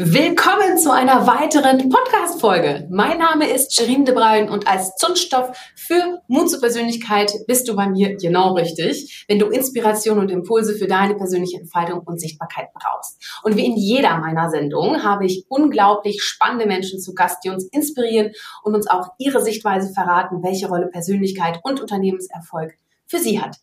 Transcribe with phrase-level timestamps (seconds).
[0.00, 2.86] Willkommen zu einer weiteren Podcast-Folge.
[2.88, 7.74] Mein Name ist Shirin de Bruyn und als Zündstoff für Mut zur Persönlichkeit bist du
[7.74, 12.68] bei mir genau richtig, wenn du Inspiration und Impulse für deine persönliche Entfaltung und Sichtbarkeit
[12.74, 13.20] brauchst.
[13.42, 17.64] Und wie in jeder meiner Sendungen habe ich unglaublich spannende Menschen zu Gast, die uns
[17.64, 18.30] inspirieren
[18.62, 22.74] und uns auch ihre Sichtweise verraten, welche Rolle Persönlichkeit und Unternehmenserfolg
[23.08, 23.56] für sie hat.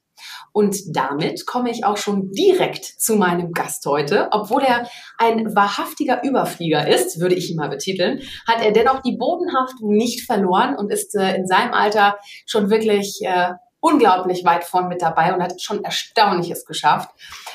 [0.51, 4.29] Und damit komme ich auch schon direkt zu meinem Gast heute.
[4.31, 9.17] Obwohl er ein wahrhaftiger Überflieger ist, würde ich ihn mal betiteln, hat er dennoch die
[9.17, 13.53] Bodenhaftung nicht verloren und ist äh, in seinem Alter schon wirklich äh,
[13.85, 17.09] unglaublich weit vorn mit dabei und hat schon Erstaunliches geschafft.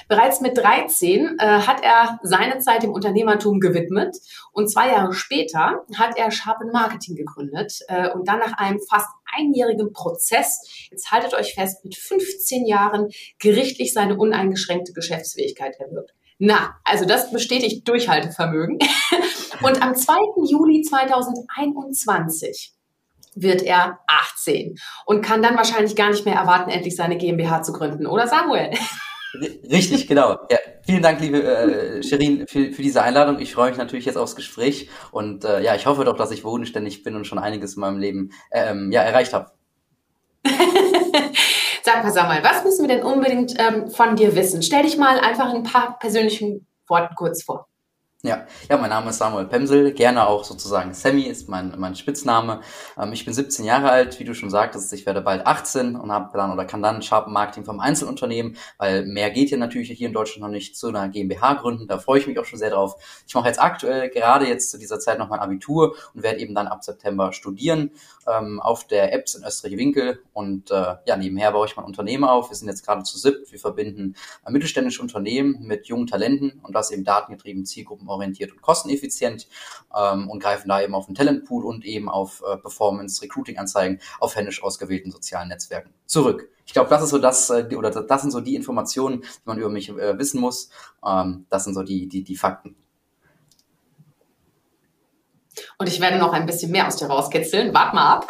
[0.09, 4.17] Bereits mit 13 äh, hat er seine Zeit dem Unternehmertum gewidmet
[4.53, 9.09] und zwei Jahre später hat er Sharpen Marketing gegründet äh, und dann nach einem fast
[9.37, 13.09] einjährigen Prozess, jetzt haltet euch fest, mit 15 Jahren
[13.41, 16.13] gerichtlich seine uneingeschränkte Geschäftsfähigkeit erwirkt.
[16.39, 18.79] Na, also das bestätigt Durchhaltevermögen.
[19.63, 20.15] Und am 2.
[20.49, 22.73] Juli 2021
[23.35, 27.73] wird er 18 und kann dann wahrscheinlich gar nicht mehr erwarten, endlich seine GmbH zu
[27.73, 28.71] gründen, oder Samuel?
[29.71, 30.39] Richtig, genau.
[30.51, 33.39] Ja, vielen Dank, liebe äh, Sherin, für, für diese Einladung.
[33.39, 36.43] Ich freue mich natürlich jetzt aufs Gespräch und äh, ja, ich hoffe doch, dass ich
[36.43, 39.53] wohnständig bin und schon einiges in meinem Leben ähm, ja, erreicht habe.
[41.83, 44.63] Sag mal, sag mal, was müssen wir denn unbedingt ähm, von dir wissen?
[44.63, 47.70] Stell dich mal einfach in ein paar persönlichen Worten kurz vor.
[48.23, 52.61] Ja, ja, mein Name ist Samuel Pemsel, gerne auch sozusagen Sammy ist mein, mein Spitzname.
[52.99, 56.13] Ähm, ich bin 17 Jahre alt, wie du schon sagtest, ich werde bald 18 und
[56.13, 60.07] habe dann oder kann dann Sharpen Marketing vom Einzelunternehmen, weil mehr geht ja natürlich hier
[60.07, 61.89] in Deutschland noch nicht zu einer GmbH gründen.
[61.89, 62.97] Da freue ich mich auch schon sehr drauf.
[63.27, 66.55] Ich mache jetzt aktuell gerade jetzt zu dieser Zeit noch mein Abitur und werde eben
[66.55, 67.93] dann ab September studieren
[68.29, 72.51] ähm, auf der Apps in Österreich-Winkel und äh, ja, nebenher baue ich mein Unternehmen auf.
[72.51, 73.51] Wir sind jetzt gerade zu SIP.
[73.51, 74.15] Wir verbinden
[74.47, 77.65] mittelständische Unternehmen mit jungen Talenten und das eben datengetrieben,
[78.11, 79.47] zielgruppenorientiert und kosteneffizient
[79.97, 84.37] ähm, und greifen da eben auf den Talentpool und eben auf äh, Performance, Recruiting-Anzeigen auf
[84.37, 86.49] händisch ausgewählten sozialen Netzwerken zurück.
[86.67, 89.59] Ich glaube, das ist so das, äh, oder das sind so die Informationen, die man
[89.59, 90.71] über mich äh, wissen muss.
[91.07, 92.77] Ähm, das sind so die, die, die Fakten.
[95.79, 97.75] Und ich werde noch ein bisschen mehr aus dir rauskitzeln.
[97.75, 98.29] Wart mal ab.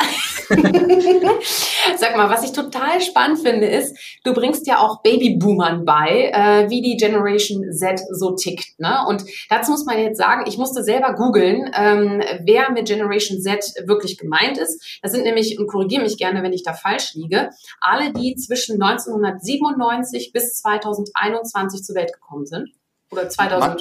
[1.96, 6.70] Sag mal, was ich total spannend finde, ist, du bringst ja auch Babyboomern bei, äh,
[6.70, 8.78] wie die Generation Z so tickt.
[8.78, 9.04] Ne?
[9.08, 13.74] Und dazu muss man jetzt sagen, ich musste selber googeln, ähm, wer mit Generation Z
[13.86, 14.98] wirklich gemeint ist.
[15.02, 18.82] Das sind nämlich, und korrigiere mich gerne, wenn ich da falsch liege, alle, die zwischen
[18.82, 22.70] 1997 bis 2021 zur Welt gekommen sind.
[23.10, 23.60] Oder 2000.
[23.60, 23.78] Man,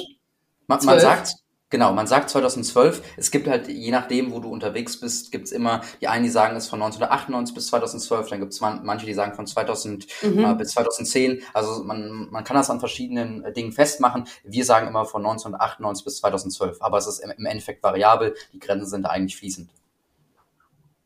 [0.66, 1.34] man, man sagt,
[1.70, 3.02] Genau, man sagt 2012.
[3.16, 6.56] Es gibt halt, je nachdem, wo du unterwegs bist, gibt's immer, die einen, die sagen
[6.56, 10.44] es von 1998 bis 2012, dann gibt's man, manche, die sagen von 2000 mhm.
[10.44, 11.42] äh, bis 2010.
[11.54, 14.24] Also man, man kann das an verschiedenen äh, Dingen festmachen.
[14.42, 18.34] Wir sagen immer von 1998 bis 2012, aber es ist im, im Endeffekt variabel.
[18.52, 19.70] Die Grenzen sind eigentlich fließend.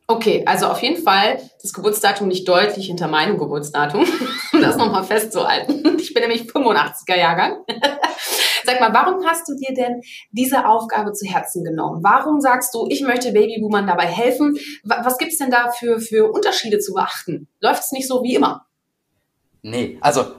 [0.06, 4.04] Okay, also auf jeden Fall das Geburtsdatum nicht deutlich hinter meinem Geburtsdatum,
[4.52, 5.98] um das nochmal festzuhalten.
[5.98, 7.64] Ich bin nämlich 85er Jahrgang.
[8.64, 12.02] Sag mal, warum hast du dir denn diese Aufgabe zu Herzen genommen?
[12.02, 14.58] Warum sagst du, ich möchte Babyboomern dabei helfen?
[14.84, 17.48] Was gibt's denn da für, für Unterschiede zu beachten?
[17.60, 18.66] Läuft es nicht so wie immer?
[19.66, 20.34] Nee, also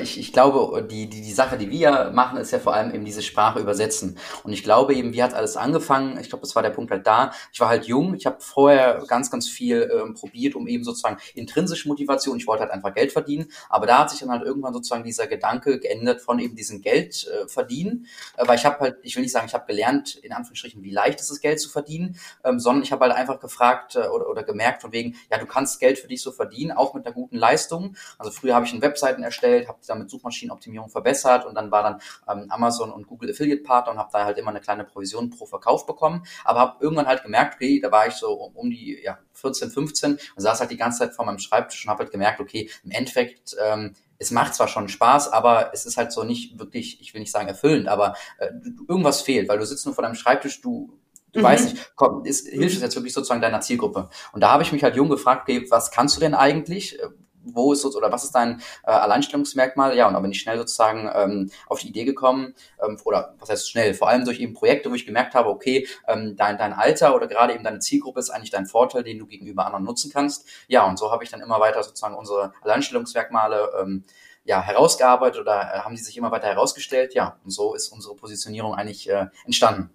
[0.00, 3.04] ich, ich glaube, die, die, die Sache, die wir machen, ist ja vor allem eben
[3.04, 4.16] diese Sprache übersetzen.
[4.42, 6.18] Und ich glaube eben, wie hat alles angefangen?
[6.18, 7.30] Ich glaube, das war der Punkt halt da.
[7.52, 11.18] Ich war halt jung, ich habe vorher ganz, ganz viel ähm, probiert, um eben sozusagen
[11.34, 13.52] intrinsische Motivation, ich wollte halt einfach Geld verdienen.
[13.68, 17.28] Aber da hat sich dann halt irgendwann sozusagen dieser Gedanke geändert von eben diesem Geld
[17.28, 18.06] äh, verdienen.
[18.38, 20.90] Äh, weil ich habe halt, ich will nicht sagen, ich habe gelernt, in Anführungsstrichen, wie
[20.90, 24.30] leicht ist es, Geld zu verdienen, ähm, sondern ich habe halt einfach gefragt äh, oder,
[24.30, 27.14] oder gemerkt von wegen, ja, du kannst Geld für dich so verdienen, auch mit einer
[27.14, 27.94] guten Leistung.
[28.16, 32.00] Also früher habe ich ich Webseiten erstellt, habe damit Suchmaschinenoptimierung verbessert und dann war dann
[32.28, 35.46] ähm, Amazon und Google Affiliate Partner und habe da halt immer eine kleine Provision pro
[35.46, 39.00] Verkauf bekommen, aber habe irgendwann halt gemerkt, okay, da war ich so um, um die
[39.02, 42.12] ja, 14, 15 und saß halt die ganze Zeit vor meinem Schreibtisch und habe halt
[42.12, 46.24] gemerkt, okay, im Endeffekt ähm, es macht zwar schon Spaß, aber es ist halt so
[46.24, 48.50] nicht wirklich, ich will nicht sagen erfüllend, aber äh,
[48.86, 50.96] irgendwas fehlt, weil du sitzt nur vor deinem Schreibtisch, du
[51.32, 51.44] Du mhm.
[51.44, 54.08] weißt nicht, komm, ist, hilft es jetzt wirklich sozusagen deiner Zielgruppe?
[54.32, 57.00] Und da habe ich mich halt jung gefragt, okay, was kannst du denn eigentlich?
[57.44, 59.96] Wo ist oder was ist dein äh, Alleinstellungsmerkmal?
[59.96, 63.50] Ja, und da bin ich schnell sozusagen ähm, auf die Idee gekommen, ähm, oder was
[63.50, 66.72] heißt schnell, vor allem durch eben Projekte, wo ich gemerkt habe, okay, ähm, dein, dein
[66.72, 70.10] Alter oder gerade eben deine Zielgruppe ist eigentlich dein Vorteil, den du gegenüber anderen nutzen
[70.12, 70.46] kannst.
[70.68, 74.04] Ja, und so habe ich dann immer weiter sozusagen unsere Alleinstellungsmerkmale ähm,
[74.44, 77.14] ja, herausgearbeitet oder äh, haben die sich immer weiter herausgestellt.
[77.14, 79.90] Ja, und so ist unsere Positionierung eigentlich äh, entstanden.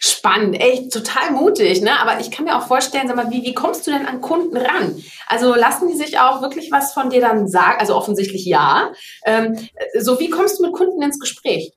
[0.00, 1.98] Spannend, echt total mutig, ne?
[2.00, 4.56] Aber ich kann mir auch vorstellen, sag mal, wie, wie kommst du denn an Kunden
[4.56, 5.02] ran?
[5.26, 7.80] Also lassen die sich auch wirklich was von dir dann sagen?
[7.80, 8.92] Also offensichtlich ja.
[9.24, 9.58] Ähm,
[9.98, 11.72] so wie kommst du mit Kunden ins Gespräch?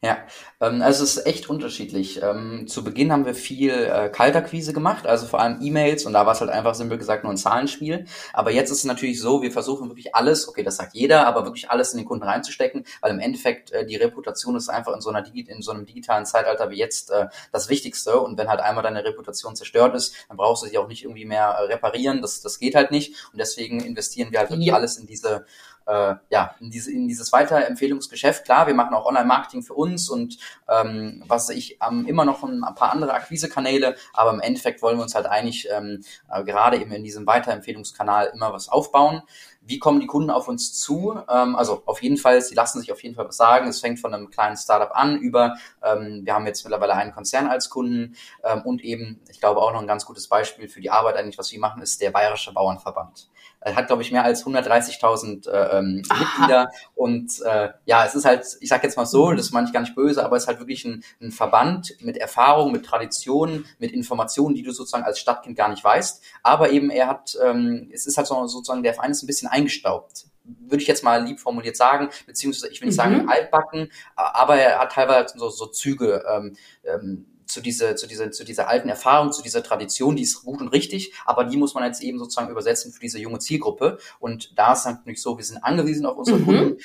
[0.00, 0.18] Ja,
[0.60, 2.20] ähm, also es ist echt unterschiedlich.
[2.22, 6.26] Ähm, zu Beginn haben wir viel äh, Kaltakquise gemacht, also vor allem E-Mails und da
[6.26, 8.06] war es halt einfach simpel gesagt nur ein Zahlenspiel.
[8.32, 11.44] Aber jetzt ist es natürlich so, wir versuchen wirklich alles, okay, das sagt jeder, aber
[11.44, 15.00] wirklich alles in den Kunden reinzustecken, weil im Endeffekt äh, die Reputation ist einfach in
[15.00, 18.18] so einer Digi in so einem digitalen Zeitalter wie jetzt äh, das Wichtigste.
[18.20, 21.24] Und wenn halt einmal deine Reputation zerstört ist, dann brauchst du sie auch nicht irgendwie
[21.24, 22.20] mehr äh, reparieren.
[22.22, 23.14] Das, das geht halt nicht.
[23.32, 24.74] Und deswegen investieren wir halt wirklich ja.
[24.74, 25.46] alles in diese
[25.88, 28.44] äh, ja, in, diese, in dieses Weiterempfehlungsgeschäft.
[28.44, 30.36] Klar, wir machen auch Online-Marketing für uns und
[30.68, 35.02] ähm, was ich ähm, immer noch ein, paar andere Akquisekanäle, aber im Endeffekt wollen wir
[35.02, 39.22] uns halt eigentlich ähm, äh, gerade eben in diesem Weiterempfehlungskanal immer was aufbauen.
[39.60, 41.20] Wie kommen die Kunden auf uns zu?
[41.28, 43.68] Ähm, also auf jeden Fall, sie lassen sich auf jeden Fall was sagen.
[43.68, 47.48] Es fängt von einem kleinen Startup an über, ähm, wir haben jetzt mittlerweile einen Konzern
[47.48, 50.90] als Kunden ähm, und eben, ich glaube auch noch ein ganz gutes Beispiel für die
[50.90, 53.28] Arbeit eigentlich, was wir machen, ist der Bayerische Bauernverband.
[53.60, 56.70] Er hat, glaube ich, mehr als 130.000 äh, ähm, Mitglieder.
[56.94, 59.80] Und äh, ja, es ist halt, ich sage jetzt mal so, das meine ich gar
[59.80, 63.92] nicht böse, aber es ist halt wirklich ein, ein Verband mit Erfahrung, mit Traditionen, mit
[63.92, 66.22] Informationen, die du sozusagen als Stadtkind gar nicht weißt.
[66.42, 69.48] Aber eben er hat, ähm, es ist halt so, sozusagen, der Verein ist ein bisschen
[69.48, 73.02] eingestaubt würde ich jetzt mal lieb formuliert sagen, beziehungsweise ich will nicht mhm.
[73.02, 76.24] sagen altbacken, aber er hat teilweise so, so Züge.
[76.26, 80.44] Ähm, ähm, zu dieser, zu dieser, zu dieser alten Erfahrung, zu dieser Tradition, die ist
[80.44, 83.98] gut und richtig, aber die muss man jetzt eben sozusagen übersetzen für diese junge Zielgruppe.
[84.20, 86.44] Und da ist natürlich so, wir sind angewiesen auf unsere mhm.
[86.44, 86.76] Kunden,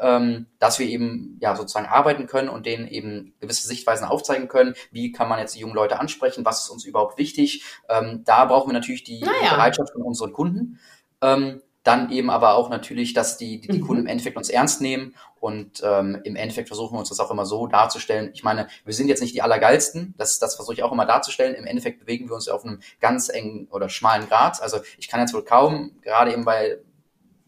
[0.00, 4.74] ähm, dass wir eben ja sozusagen arbeiten können und denen eben gewisse Sichtweisen aufzeigen können.
[4.90, 6.44] Wie kann man jetzt die jungen Leute ansprechen?
[6.44, 7.64] Was ist uns überhaupt wichtig?
[7.88, 9.54] Ähm, da brauchen wir natürlich die naja.
[9.54, 10.80] Bereitschaft von unseren Kunden.
[11.22, 13.86] Ähm, dann eben aber auch natürlich, dass die, die, die mhm.
[13.86, 17.30] Kunden im Endeffekt uns ernst nehmen und ähm, im Endeffekt versuchen wir uns das auch
[17.30, 18.30] immer so darzustellen.
[18.34, 21.54] Ich meine, wir sind jetzt nicht die Allergeilsten, das, das versuche ich auch immer darzustellen.
[21.54, 24.60] Im Endeffekt bewegen wir uns auf einem ganz engen oder schmalen Grad.
[24.60, 26.78] Also ich kann jetzt wohl kaum, gerade eben bei,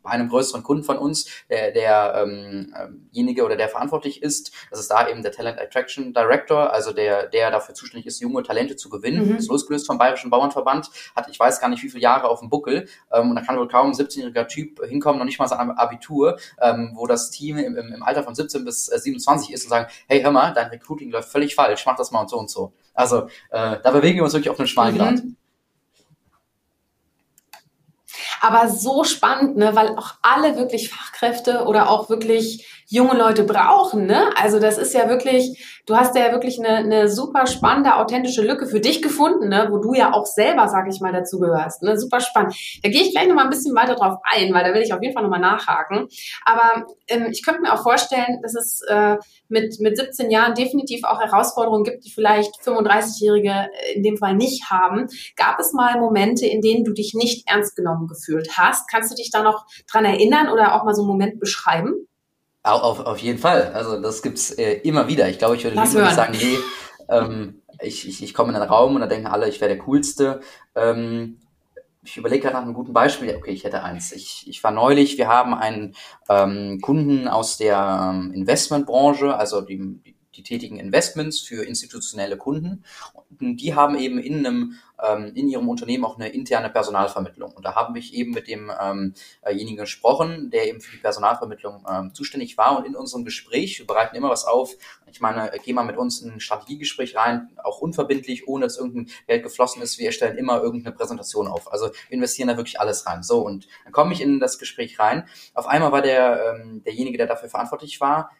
[0.08, 4.90] bei einem größeren Kunden von uns, der derjenige ähm, oder der verantwortlich ist, das ist
[4.90, 8.88] da eben der Talent Attraction Director, also der, der dafür zuständig ist, junge Talente zu
[8.88, 9.36] gewinnen, mhm.
[9.36, 12.48] ist losgelöst vom Bayerischen Bauernverband, hat ich weiß gar nicht wie viele Jahre auf dem
[12.48, 15.70] Buckel ähm, und da kann wohl kaum ein 17-jähriger Typ hinkommen, noch nicht mal sein
[15.72, 19.70] Abitur, ähm, wo das Team im, im, Alter von 17 bis äh, 27 ist und
[19.70, 22.50] sagen, hey hör mal, dein Recruiting läuft völlig falsch, mach das mal und so und
[22.50, 22.72] so.
[22.94, 24.98] Also äh, da bewegen wir uns wirklich auf einem schmalen mhm.
[24.98, 25.22] Grad.
[28.40, 34.06] Aber so spannend, ne, weil auch alle wirklich Fachkräfte oder auch wirklich junge Leute brauchen.
[34.06, 34.30] Ne?
[34.36, 38.66] Also das ist ja wirklich, du hast ja wirklich eine, eine super spannende, authentische Lücke
[38.66, 39.68] für dich gefunden, ne?
[39.70, 41.82] wo du ja auch selber, sag ich mal, dazu gehörst.
[41.82, 41.98] Ne?
[41.98, 42.54] Super spannend.
[42.82, 45.02] Da gehe ich gleich nochmal ein bisschen weiter drauf ein, weil da will ich auf
[45.02, 46.08] jeden Fall nochmal nachhaken.
[46.46, 49.16] Aber ähm, ich könnte mir auch vorstellen, dass es äh,
[49.48, 54.34] mit, mit 17 Jahren definitiv auch Herausforderungen gibt, die vielleicht 35-Jährige äh, in dem Fall
[54.34, 55.08] nicht haben.
[55.36, 58.90] Gab es mal Momente, in denen du dich nicht ernst genommen gefühlt hast?
[58.90, 62.07] Kannst du dich da noch dran erinnern oder auch mal so einen Moment beschreiben?
[62.72, 63.72] Auf, auf jeden Fall.
[63.74, 65.28] Also das gibt's äh, immer wieder.
[65.28, 66.58] Ich glaube, ich würde lieber sagen, nee,
[67.08, 69.82] ähm, ich, ich, ich komme in einen Raum und da denken alle, ich wäre der
[69.84, 70.40] Coolste.
[70.74, 71.38] Ähm,
[72.02, 73.34] ich überlege gerade nach einem guten Beispiel.
[73.36, 74.12] Okay, ich hätte eins.
[74.12, 75.94] Ich, ich war neulich, wir haben einen
[76.28, 82.84] ähm, Kunden aus der ähm, Investmentbranche, also die, die die tätigen Investments für institutionelle Kunden.
[83.38, 87.52] Und die haben eben in einem ähm, in ihrem Unternehmen auch eine interne Personalvermittlung.
[87.52, 92.14] Und da habe ich eben mit demjenigen ähm, gesprochen, der eben für die Personalvermittlung ähm,
[92.14, 92.78] zuständig war.
[92.78, 94.74] Und in unserem Gespräch, wir bereiten immer was auf.
[95.10, 99.08] Ich meine, geh mal mit uns in ein Strategiegespräch rein, auch unverbindlich, ohne dass irgendein
[99.26, 99.98] Geld geflossen ist.
[99.98, 101.72] Wir erstellen immer irgendeine Präsentation auf.
[101.72, 103.22] Also wir investieren da wirklich alles rein.
[103.22, 105.28] So, und dann komme ich in das Gespräch rein.
[105.54, 108.30] Auf einmal war der, ähm, derjenige, der dafür verantwortlich war,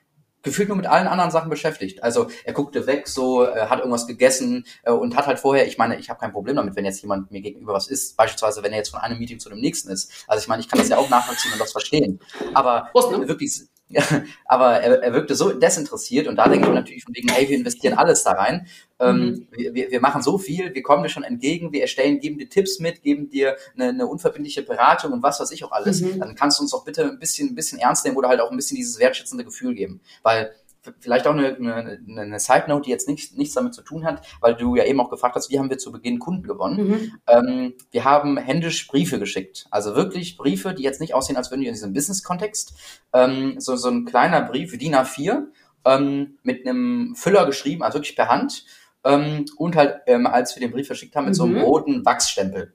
[0.42, 2.02] gefühlt nur mit allen anderen Sachen beschäftigt.
[2.02, 5.78] Also er guckte weg, so äh, hat irgendwas gegessen äh, und hat halt vorher, ich
[5.78, 8.72] meine, ich habe kein Problem damit, wenn jetzt jemand mir gegenüber was isst, beispielsweise wenn
[8.72, 10.24] er jetzt von einem Meeting zu dem nächsten ist.
[10.26, 12.20] Also ich meine, ich kann das ja auch nachvollziehen und das verstehen.
[12.54, 13.28] Aber ne?
[13.28, 13.68] wirklich
[14.44, 17.48] aber er, er wirkte so desinteressiert und da denke ich mir natürlich von wegen, hey,
[17.48, 18.66] wir investieren alles da rein.
[19.00, 19.74] Ähm, mhm.
[19.74, 22.80] wir, wir machen so viel, wir kommen dir schon entgegen, wir erstellen, geben dir Tipps
[22.80, 26.02] mit, geben dir eine, eine unverbindliche Beratung und was weiß ich auch alles.
[26.02, 26.20] Mhm.
[26.20, 28.50] Dann kannst du uns doch bitte ein bisschen, ein bisschen ernst nehmen oder halt auch
[28.50, 30.00] ein bisschen dieses wertschätzende Gefühl geben.
[30.22, 30.52] Weil
[31.00, 34.26] vielleicht auch eine, eine, eine Side Note, die jetzt nicht, nichts damit zu tun hat,
[34.40, 36.88] weil du ja eben auch gefragt hast, wie haben wir zu Beginn Kunden gewonnen?
[36.88, 37.12] Mhm.
[37.26, 39.66] Ähm, wir haben händisch Briefe geschickt.
[39.70, 42.74] Also wirklich Briefe, die jetzt nicht aussehen, als würden die in diesem Business-Kontext.
[43.12, 45.46] Ähm, so, so ein kleiner Brief, DIN A4,
[45.84, 48.64] ähm, mit einem Füller geschrieben, also wirklich per Hand.
[49.04, 51.38] Ähm, und halt, ähm, als wir den Brief verschickt haben, mit mhm.
[51.38, 51.62] so einem mhm.
[51.62, 52.74] roten Wachsstempel.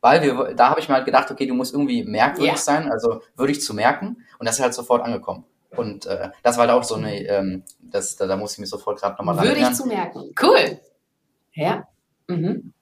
[0.00, 2.56] Weil wir, da habe ich mal halt gedacht, okay, du musst irgendwie merkwürdig yeah.
[2.58, 4.18] sein, also würdig zu merken.
[4.38, 5.44] Und das ist halt sofort angekommen.
[5.78, 8.66] Und äh, das war halt auch so eine, ähm, das, da, da muss ich mir
[8.66, 10.34] sofort gerade nochmal Würde ich zu merken.
[10.40, 10.78] Cool.
[11.54, 11.88] Ja.
[12.28, 12.73] Mhm.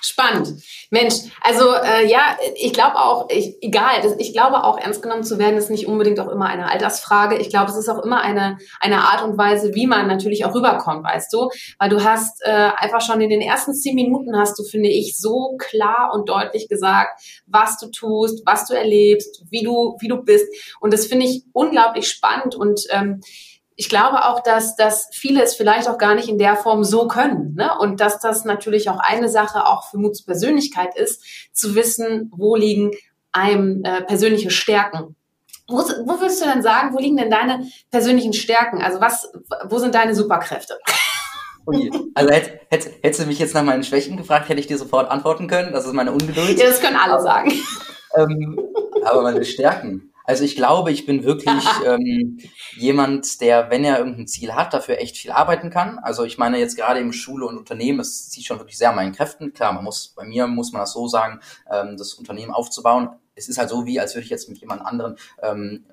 [0.00, 0.62] Spannend.
[0.90, 5.24] Mensch, also äh, ja, ich glaube auch, ich, egal, das, ich glaube auch, ernst genommen
[5.24, 7.36] zu werden, ist nicht unbedingt auch immer eine Altersfrage.
[7.38, 10.54] Ich glaube, es ist auch immer eine, eine Art und Weise, wie man natürlich auch
[10.54, 11.48] rüberkommt, weißt du?
[11.78, 15.16] Weil du hast äh, einfach schon in den ersten zehn Minuten hast du, finde ich,
[15.18, 20.22] so klar und deutlich gesagt, was du tust, was du erlebst, wie du, wie du
[20.22, 20.46] bist.
[20.80, 23.20] Und das finde ich unglaublich spannend und ähm,
[23.80, 27.06] ich glaube auch, dass, dass viele es vielleicht auch gar nicht in der Form so
[27.06, 27.54] können.
[27.54, 27.70] Ne?
[27.78, 32.56] Und dass das natürlich auch eine Sache auch für Muts Persönlichkeit ist, zu wissen, wo
[32.56, 32.90] liegen
[33.30, 35.14] einem äh, persönliche Stärken.
[35.68, 38.82] Wo, wo würdest du denn sagen, wo liegen denn deine persönlichen Stärken?
[38.82, 39.32] Also was,
[39.68, 40.76] wo sind deine Superkräfte?
[42.14, 45.08] Also hätt, hätt, hättest du mich jetzt nach meinen Schwächen gefragt, hätte ich dir sofort
[45.08, 45.72] antworten können.
[45.72, 46.58] Das ist meine Ungeduld.
[46.58, 47.52] Ja, das können alle sagen.
[48.16, 48.58] Ähm,
[49.04, 50.12] aber meine Stärken.
[50.28, 52.38] Also ich glaube, ich bin wirklich ähm,
[52.76, 55.98] jemand, der, wenn er irgendein Ziel hat, dafür echt viel arbeiten kann.
[56.00, 58.96] Also ich meine jetzt gerade im Schule und Unternehmen, es zieht schon wirklich sehr an
[58.96, 59.54] meinen Kräften.
[59.54, 61.40] Klar, man muss, bei mir muss man das so sagen,
[61.72, 63.08] ähm, das Unternehmen aufzubauen.
[63.34, 65.86] Es ist halt so wie, als würde ich jetzt mit jemand anderen ähm,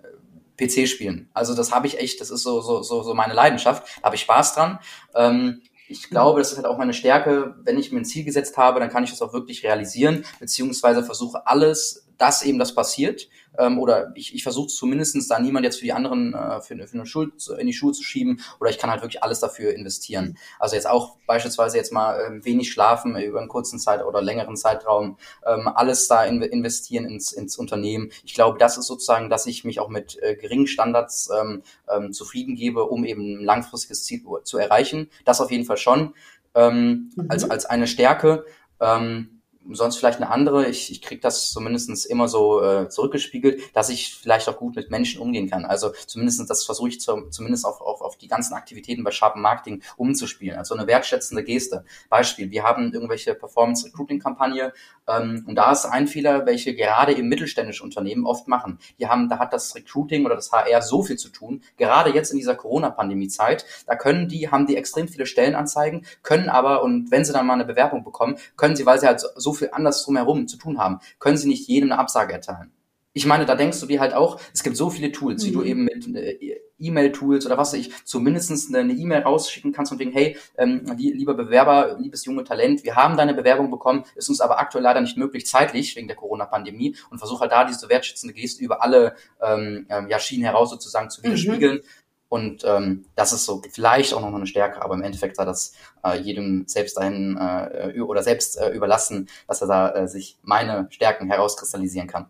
[0.58, 1.30] PC spielen.
[1.34, 3.88] Also das habe ich echt, das ist so, so, so, so meine Leidenschaft.
[4.02, 4.80] Da habe ich Spaß dran.
[5.16, 7.56] Ähm, ich glaube, das ist halt auch meine Stärke.
[7.64, 11.04] Wenn ich mir ein Ziel gesetzt habe, dann kann ich das auch wirklich realisieren, beziehungsweise
[11.04, 15.80] versuche alles, dass eben das passiert ähm, oder ich, ich versuche zumindestens da niemand jetzt
[15.80, 18.78] für die anderen äh, für, für eine Schuld in die Schuhe zu schieben oder ich
[18.78, 20.38] kann halt wirklich alles dafür investieren.
[20.60, 24.56] Also jetzt auch beispielsweise jetzt mal ähm, wenig schlafen über einen kurzen Zeit oder längeren
[24.56, 28.12] Zeitraum, ähm, alles da in, investieren ins, ins Unternehmen.
[28.24, 32.14] Ich glaube, das ist sozusagen, dass ich mich auch mit äh, geringen Standards ähm, ähm,
[32.14, 35.10] zufrieden gebe, um eben ein langfristiges Ziel zu erreichen.
[35.26, 36.14] Das auf jeden Fall schon
[36.54, 37.26] ähm, mhm.
[37.30, 38.46] als, als eine Stärke.
[38.80, 39.35] Ähm,
[39.72, 40.68] sonst vielleicht eine andere.
[40.68, 44.92] Ich, ich kriege das zumindestens immer so äh, zurückgespiegelt, dass ich vielleicht auch gut mit
[44.92, 45.66] Menschen umgehen kann.
[45.66, 49.42] Also zumindestens das versuche ich zu, zumindest auf, auf, auf die ganzen Aktivitäten bei Sharpen
[49.42, 50.58] Marketing umzuspielen.
[50.58, 51.86] Also eine wertschätzende Geste.
[52.10, 54.74] Beispiel, wir haben irgendwelche Performance-Recruiting-Kampagne
[55.08, 58.80] ähm, und da ist ein Fehler, welche gerade im mittelständischen Unternehmen oft machen.
[59.00, 62.32] Die haben, da hat das Recruiting oder das HR so viel zu tun, gerade jetzt
[62.32, 67.26] in dieser Corona-Pandemie-Zeit, da können die, haben die extrem viele Stellenanzeigen, können aber, und wenn
[67.26, 70.48] sie dann mal eine Bewerbung bekommen, können sie, weil sie halt so viel anders drumherum
[70.48, 72.72] zu tun haben, können sie nicht jedem eine Absage erteilen.
[73.18, 75.48] Ich meine, da denkst du dir halt auch, es gibt so viele Tools, mhm.
[75.48, 75.66] wie du mhm.
[75.66, 80.12] eben mit äh, E-Mail-Tools oder was weiß ich, zumindest eine E-Mail rausschicken kannst und wegen,
[80.12, 84.60] hey, ähm, lieber Bewerber, liebes junge Talent, wir haben deine Bewerbung bekommen, ist uns aber
[84.60, 88.62] aktuell leider nicht möglich, zeitlich, wegen der Corona-Pandemie und versuch halt da diese wertschätzende Geste
[88.62, 91.28] über alle ähm, ähm ja, Schienen heraus sozusagen zu mhm.
[91.28, 91.76] widerspiegeln.
[91.78, 92.05] Mhm.
[92.36, 95.72] Und ähm, das ist so vielleicht auch noch eine Stärke, aber im Endeffekt sei das
[96.04, 100.88] äh, jedem selbst dahin äh, oder selbst äh, überlassen, dass er da äh, sich meine
[100.90, 102.26] Stärken herauskristallisieren kann.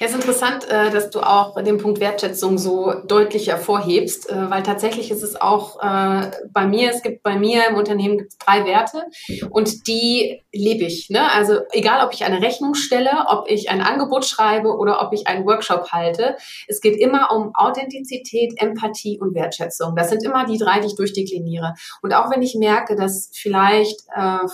[0.00, 4.62] Es ist interessant, äh, dass du auch den Punkt Wertschätzung so deutlich hervorhebst, äh, weil
[4.62, 8.38] tatsächlich ist es auch äh, bei mir, es gibt bei mir im Unternehmen gibt es
[8.38, 9.04] drei Werte
[9.50, 11.10] und die lebe ich.
[11.10, 11.30] Ne?
[11.32, 15.26] Also egal, ob ich eine Rechnung stelle, ob ich ein Angebot schreibe oder ob ich
[15.26, 16.36] einen Workshop halte,
[16.68, 19.96] es geht immer um Authentizität, Empathie und Wertschätzung.
[19.96, 21.74] Das sind immer die drei, die ich durchdekliniere.
[22.02, 24.00] Und auch wenn ich merke, dass vielleicht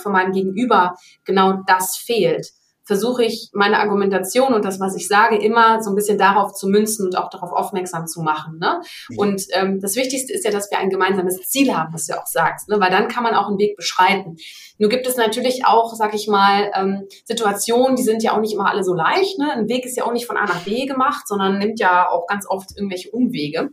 [0.01, 2.51] von meinem Gegenüber genau das fehlt,
[2.91, 6.67] versuche ich meine Argumentation und das, was ich sage, immer so ein bisschen darauf zu
[6.67, 8.59] münzen und auch darauf aufmerksam zu machen.
[8.59, 8.81] Ne?
[9.15, 12.27] Und ähm, das Wichtigste ist ja, dass wir ein gemeinsames Ziel haben, was du auch
[12.27, 12.81] sagst, ne?
[12.81, 14.35] weil dann kann man auch einen Weg beschreiten.
[14.77, 18.53] Nur gibt es natürlich auch, sag ich mal, ähm, Situationen, die sind ja auch nicht
[18.53, 19.39] immer alle so leicht.
[19.39, 19.53] Ne?
[19.53, 22.27] Ein Weg ist ja auch nicht von A nach B gemacht, sondern nimmt ja auch
[22.27, 23.69] ganz oft irgendwelche Umwege.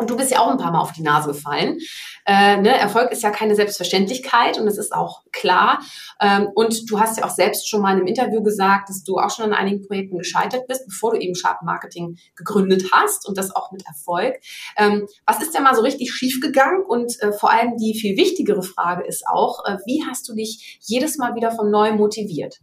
[0.00, 1.78] Und du bist ja auch ein paar Mal auf die Nase gefallen.
[2.24, 2.76] Äh, ne?
[2.76, 5.80] Erfolg ist ja keine Selbstverständlichkeit und das ist auch klar.
[6.20, 9.18] Ähm, und du hast ja auch selbst schon mal in einem Interview gesagt, dass du
[9.18, 13.36] auch schon an einigen Projekten gescheitert bist, bevor du eben Sharp Marketing gegründet hast und
[13.36, 14.36] das auch mit Erfolg.
[14.78, 16.82] Ähm, was ist denn mal so richtig schiefgegangen?
[16.82, 20.78] Und äh, vor allem die viel wichtigere Frage ist auch, äh, wie hast du dich
[20.80, 22.60] jedes Mal wieder von neu motiviert?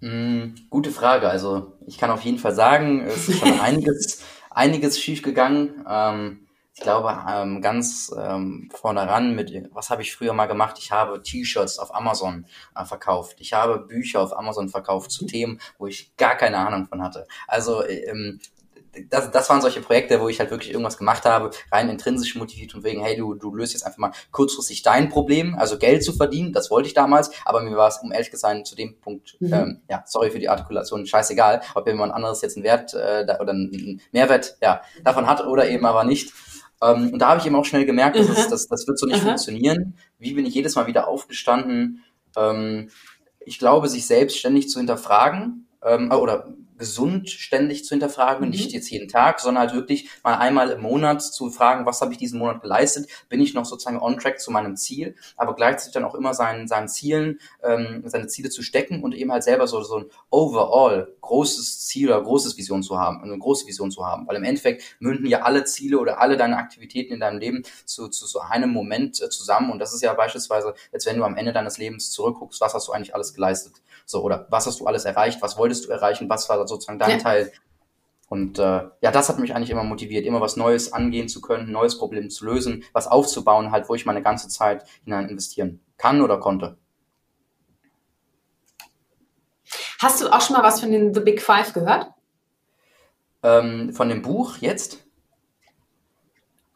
[0.00, 1.28] Mm, gute Frage.
[1.28, 4.22] Also ich kann auf jeden Fall sagen, es ist schon einiges
[4.58, 5.84] einiges schiefgegangen.
[5.88, 10.76] Ähm, ich glaube, ähm, ganz ähm, vorne ran mit, was habe ich früher mal gemacht?
[10.78, 12.46] Ich habe T-Shirts auf Amazon
[12.76, 13.36] äh, verkauft.
[13.40, 17.26] Ich habe Bücher auf Amazon verkauft zu Themen, wo ich gar keine Ahnung von hatte.
[17.48, 18.38] Also ähm,
[19.10, 22.74] das, das waren solche Projekte, wo ich halt wirklich irgendwas gemacht habe, rein intrinsisch motiviert
[22.74, 26.12] und wegen, hey, du, du löst jetzt einfach mal kurzfristig dein Problem, also Geld zu
[26.12, 29.36] verdienen, das wollte ich damals, aber mir war es, um ehrlich gesagt, zu dem Punkt,
[29.40, 29.52] mhm.
[29.52, 33.52] ähm, ja, sorry für die Artikulation, scheißegal, ob jemand anderes jetzt einen Wert äh, oder
[33.52, 36.32] einen Mehrwert ja, davon hat oder eben aber nicht.
[36.80, 39.06] Ähm, und da habe ich eben auch schnell gemerkt, dass es, das, das wird so
[39.06, 39.26] nicht Aha.
[39.26, 39.94] funktionieren.
[40.18, 42.04] Wie bin ich jedes Mal wieder aufgestanden?
[42.36, 42.90] Ähm,
[43.40, 46.48] ich glaube, sich selbst ständig zu hinterfragen ähm, oder
[46.78, 48.50] gesund ständig zu hinterfragen, mhm.
[48.50, 52.12] nicht jetzt jeden Tag, sondern halt wirklich mal einmal im Monat zu fragen, was habe
[52.12, 55.92] ich diesen Monat geleistet, bin ich noch sozusagen on track zu meinem Ziel, aber gleichzeitig
[55.92, 59.66] dann auch immer seinen, seinen Zielen, ähm, seine Ziele zu stecken und eben halt selber
[59.66, 64.06] so, so ein overall großes Ziel oder großes Vision zu haben, eine große Vision zu
[64.06, 67.62] haben, weil im Endeffekt münden ja alle Ziele oder alle deine Aktivitäten in deinem Leben
[67.84, 71.24] zu, zu so einem Moment äh, zusammen und das ist ja beispielsweise, jetzt wenn du
[71.24, 73.74] am Ende deines Lebens zurückguckst, was hast du eigentlich alles geleistet?
[74.10, 75.42] So, oder was hast du alles erreicht?
[75.42, 76.30] Was wolltest du erreichen?
[76.30, 77.18] Was war sozusagen dein ja.
[77.18, 77.52] Teil?
[78.30, 81.70] Und äh, ja, das hat mich eigentlich immer motiviert, immer was Neues angehen zu können,
[81.70, 86.22] neues Problem zu lösen, was aufzubauen, halt, wo ich meine ganze Zeit hinein investieren kann
[86.22, 86.78] oder konnte.
[89.98, 92.06] Hast du auch schon mal was von den The Big Five gehört?
[93.42, 95.04] Ähm, von dem Buch jetzt?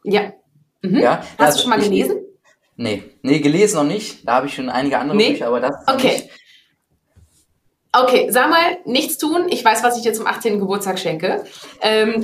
[0.03, 0.33] Ja.
[0.83, 0.99] Mhm.
[0.99, 2.17] ja Hast also, du schon mal gelesen?
[2.19, 4.27] Ich, nee, nee, gelesen noch nicht.
[4.27, 5.31] Da habe ich schon einige andere nee?
[5.31, 5.75] Bücher, aber das.
[5.87, 6.17] Okay.
[6.17, 6.42] Nicht.
[7.95, 9.45] Okay, sag mal, nichts tun.
[9.49, 10.59] Ich weiß, was ich dir zum 18.
[10.59, 11.43] Geburtstag schenke.
[11.79, 12.23] Ähm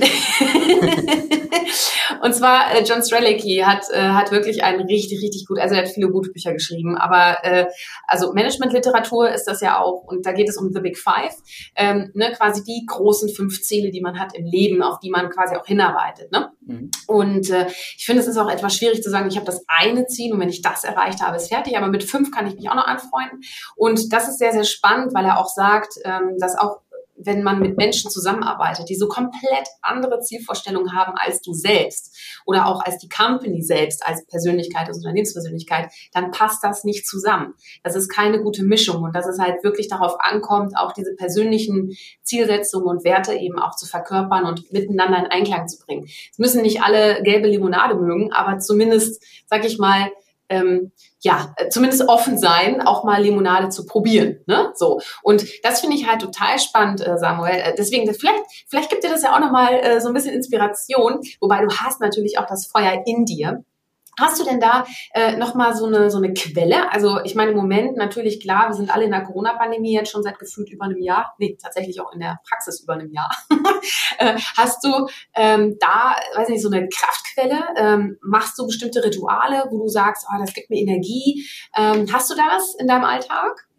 [2.22, 5.82] und zwar äh, John Strelicky hat, äh, hat wirklich einen richtig, richtig gut, also er
[5.82, 7.66] hat viele gute Bücher geschrieben, aber äh,
[8.06, 11.34] also Managementliteratur ist das ja auch und da geht es um The Big Five,
[11.76, 15.30] ähm, ne, quasi die großen fünf Ziele, die man hat im Leben, auf die man
[15.30, 16.32] quasi auch hinarbeitet.
[16.32, 16.50] Ne?
[16.60, 16.90] Mhm.
[17.06, 20.06] Und äh, ich finde, es ist auch etwas schwierig zu sagen, ich habe das eine
[20.06, 22.68] Ziel und wenn ich das erreicht habe, ist fertig, aber mit fünf kann ich mich
[22.68, 23.40] auch noch anfreunden.
[23.76, 26.80] Und das ist sehr, sehr spannend, weil er auch sagt, ähm, dass auch
[27.24, 32.66] wenn man mit Menschen zusammenarbeitet, die so komplett andere Zielvorstellungen haben als du selbst oder
[32.66, 37.54] auch als die Company selbst, als Persönlichkeit, als Unternehmenspersönlichkeit, dann passt das nicht zusammen.
[37.82, 41.96] Das ist keine gute Mischung und dass es halt wirklich darauf ankommt, auch diese persönlichen
[42.22, 46.06] Zielsetzungen und Werte eben auch zu verkörpern und miteinander in Einklang zu bringen.
[46.06, 50.10] Es müssen nicht alle gelbe Limonade mögen, aber zumindest, sag ich mal,
[50.48, 54.40] ähm, ja, zumindest offen sein, auch mal Limonade zu probieren.
[54.46, 54.72] Ne?
[54.74, 55.00] So.
[55.22, 57.60] Und das finde ich halt total spannend, äh, Samuel.
[57.60, 61.20] Äh, deswegen, vielleicht, vielleicht gibt dir das ja auch nochmal äh, so ein bisschen Inspiration,
[61.40, 63.64] wobei du hast natürlich auch das Feuer in dir.
[64.18, 66.92] Hast du denn da äh, nochmal so eine, so eine Quelle?
[66.92, 70.22] Also ich meine, im Moment natürlich klar, wir sind alle in der Corona-Pandemie jetzt schon
[70.22, 71.34] seit gefühlt über einem Jahr.
[71.38, 73.30] Nee, tatsächlich auch in der Praxis über einem Jahr.
[74.18, 77.60] äh, hast du ähm, da, weiß nicht, so eine Kraftquelle?
[77.76, 81.46] Ähm, machst du bestimmte Rituale, wo du sagst, oh, das gibt mir Energie?
[81.76, 83.69] Ähm, hast du da was in deinem Alltag?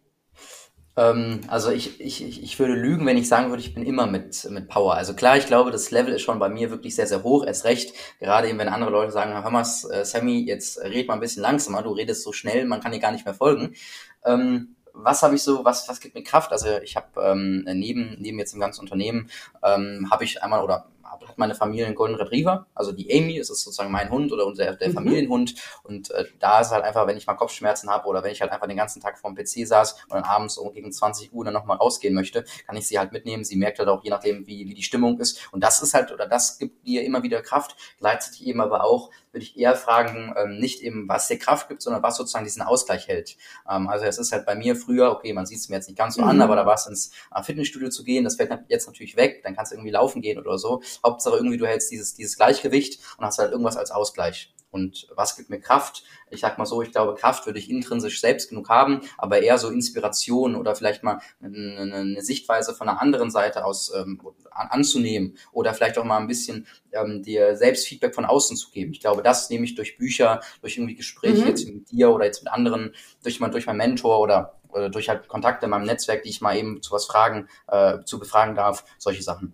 [1.01, 4.47] Ähm, also ich, ich, ich würde lügen, wenn ich sagen würde, ich bin immer mit,
[4.49, 4.93] mit Power.
[4.93, 7.45] Also klar, ich glaube, das Level ist schon bei mir wirklich sehr, sehr hoch.
[7.45, 11.15] Erst recht, gerade eben, wenn andere Leute sagen, hör mal, äh, Sammy, jetzt red mal
[11.15, 13.73] ein bisschen langsamer, du redest so schnell, man kann dir gar nicht mehr folgen.
[14.25, 16.51] Ähm, was habe ich so, was, was gibt mir Kraft?
[16.51, 19.29] Also ich habe ähm, neben, neben jetzt dem ganzen Unternehmen,
[19.63, 20.90] ähm, habe ich einmal oder
[21.27, 24.45] hat meine Familie einen Golden Retriever, also die Amy, das ist sozusagen mein Hund oder
[24.45, 24.93] unser, der mhm.
[24.93, 25.55] Familienhund.
[25.83, 28.51] Und äh, da ist halt einfach, wenn ich mal Kopfschmerzen habe oder wenn ich halt
[28.51, 31.53] einfach den ganzen Tag vorm PC saß und dann abends so gegen 20 Uhr dann
[31.53, 33.43] nochmal rausgehen möchte, kann ich sie halt mitnehmen.
[33.43, 35.49] Sie merkt halt auch, je nachdem, wie, wie die Stimmung ist.
[35.51, 37.75] Und das ist halt, oder das gibt ihr immer wieder Kraft.
[37.99, 41.81] Gleichzeitig eben aber auch, würde ich eher fragen, ähm, nicht eben, was dir Kraft gibt,
[41.81, 43.37] sondern was sozusagen diesen Ausgleich hält.
[43.69, 45.97] Ähm, also es ist halt bei mir früher, okay, man sieht es mir jetzt nicht
[45.97, 46.29] ganz so mhm.
[46.29, 49.41] an, aber da war es ins äh, Fitnessstudio zu gehen, das fällt jetzt natürlich weg,
[49.43, 50.81] dann kannst du irgendwie laufen gehen oder so.
[51.03, 54.53] Hauptsache irgendwie, du hältst dieses, dieses Gleichgewicht und hast halt irgendwas als Ausgleich.
[54.71, 56.03] Und was gibt mir Kraft?
[56.29, 59.57] Ich sag mal so, ich glaube, Kraft würde ich intrinsisch selbst genug haben, aber eher
[59.57, 65.37] so Inspiration oder vielleicht mal eine, eine Sichtweise von einer anderen Seite aus ähm, anzunehmen
[65.51, 68.93] oder vielleicht auch mal ein bisschen ähm, dir selbst Feedback von außen zu geben.
[68.93, 71.47] Ich glaube, das nehme ich durch Bücher, durch irgendwie Gespräche mhm.
[71.47, 75.09] jetzt mit dir oder jetzt mit anderen, durch mein, durch meinen Mentor oder, oder durch
[75.09, 78.55] halt Kontakte in meinem Netzwerk, die ich mal eben zu was fragen, äh, zu befragen
[78.55, 79.53] darf, solche Sachen.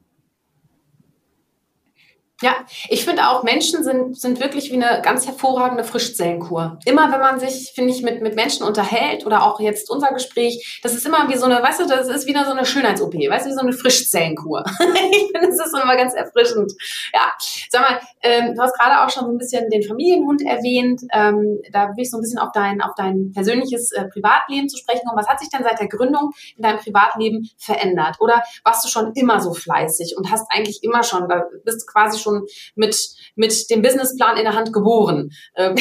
[2.43, 2.53] Ja,
[2.89, 6.77] ich finde auch, Menschen sind, sind wirklich wie eine ganz hervorragende Frischzellenkur.
[6.85, 10.79] Immer wenn man sich, finde ich, mit, mit Menschen unterhält oder auch jetzt unser Gespräch,
[10.83, 13.47] das ist immer wie so eine, weißt du, das ist wieder so eine Schönheits-OP, weißt
[13.47, 14.63] du, wie so eine Frischzellenkur.
[15.11, 16.73] ich finde, es ist immer ganz erfrischend.
[17.11, 17.33] Ja,
[17.71, 21.01] sag mal, ähm, du hast gerade auch schon so ein bisschen den Familienhund erwähnt.
[21.11, 24.77] Ähm, da will ich so ein bisschen auf dein, auf dein persönliches äh, Privatleben zu
[24.77, 25.17] sprechen kommen.
[25.17, 28.17] Was hat sich denn seit der Gründung in deinem Privatleben verändert?
[28.19, 32.19] Oder warst du schon immer so fleißig und hast eigentlich immer schon, da bist quasi
[32.19, 32.97] schon schon mit,
[33.35, 35.31] mit dem Businessplan in der Hand geboren.
[35.55, 35.75] Ähm.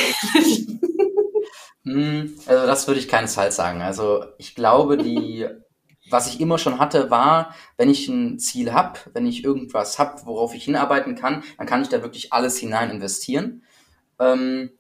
[1.85, 3.81] Hm, also das würde ich keinesfalls sagen.
[3.81, 5.47] Also ich glaube, die,
[6.11, 10.21] was ich immer schon hatte, war, wenn ich ein Ziel habe, wenn ich irgendwas habe,
[10.25, 13.63] worauf ich hinarbeiten kann, dann kann ich da wirklich alles hinein investieren.
[14.19, 14.71] Ähm,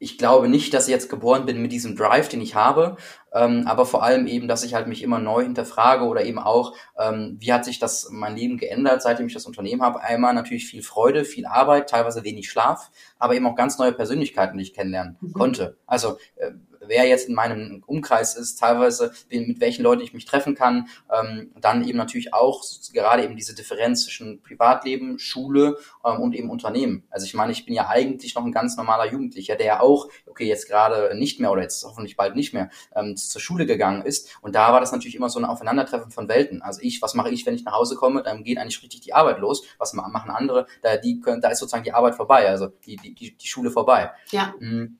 [0.00, 2.96] ich glaube nicht, dass ich jetzt geboren bin mit diesem Drive, den ich habe,
[3.32, 6.74] ähm, aber vor allem eben, dass ich halt mich immer neu hinterfrage oder eben auch,
[6.98, 10.00] ähm, wie hat sich das mein Leben geändert, seitdem ich das Unternehmen habe.
[10.00, 14.56] Einmal natürlich viel Freude, viel Arbeit, teilweise wenig Schlaf, aber eben auch ganz neue Persönlichkeiten,
[14.56, 15.32] die ich kennenlernen mhm.
[15.34, 15.76] konnte.
[15.86, 16.52] Also äh,
[16.90, 20.88] wer jetzt in meinem Umkreis ist, teilweise mit welchen Leuten ich mich treffen kann.
[21.10, 26.50] Ähm, dann eben natürlich auch gerade eben diese Differenz zwischen Privatleben, Schule ähm, und eben
[26.50, 27.04] Unternehmen.
[27.08, 30.08] Also ich meine, ich bin ja eigentlich noch ein ganz normaler Jugendlicher, der ja auch,
[30.26, 34.02] okay, jetzt gerade nicht mehr oder jetzt hoffentlich bald nicht mehr ähm, zur Schule gegangen
[34.02, 34.36] ist.
[34.42, 36.60] Und da war das natürlich immer so ein Aufeinandertreffen von Welten.
[36.60, 38.22] Also ich, was mache ich, wenn ich nach Hause komme?
[38.22, 39.64] Dann geht eigentlich richtig die Arbeit los.
[39.78, 40.66] Was machen andere?
[40.82, 44.10] Da, die können, da ist sozusagen die Arbeit vorbei, also die, die, die, Schule vorbei.
[44.30, 44.54] Ja.
[44.58, 44.98] Mm.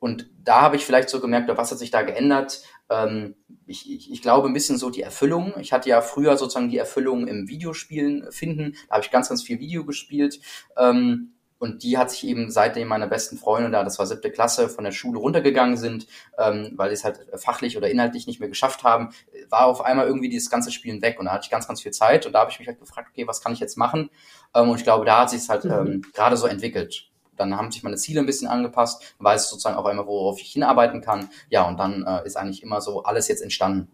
[0.00, 2.62] Und da habe ich vielleicht so gemerkt, was hat sich da geändert?
[2.88, 3.36] Ähm,
[3.66, 5.54] ich, ich, ich glaube ein bisschen so die Erfüllung.
[5.60, 8.74] Ich hatte ja früher sozusagen die Erfüllung im Videospielen finden.
[8.88, 10.40] Da habe ich ganz, ganz viel Video gespielt.
[10.76, 14.70] Ähm, und die hat sich eben seitdem meine besten Freunde da, das war siebte Klasse,
[14.70, 16.06] von der Schule runtergegangen sind,
[16.38, 19.10] ähm, weil sie es halt fachlich oder inhaltlich nicht mehr geschafft haben,
[19.50, 21.18] war auf einmal irgendwie dieses ganze Spielen weg.
[21.18, 22.24] Und da hatte ich ganz, ganz viel Zeit.
[22.24, 24.08] Und da habe ich mich halt gefragt, okay, was kann ich jetzt machen?
[24.54, 26.00] Und ich glaube, da hat sich es halt mhm.
[26.14, 27.09] gerade so entwickelt.
[27.40, 31.00] Dann haben sich meine Ziele ein bisschen angepasst, weiß sozusagen auch einmal, worauf ich hinarbeiten
[31.00, 31.30] kann.
[31.48, 33.88] Ja, und dann äh, ist eigentlich immer so alles jetzt entstanden.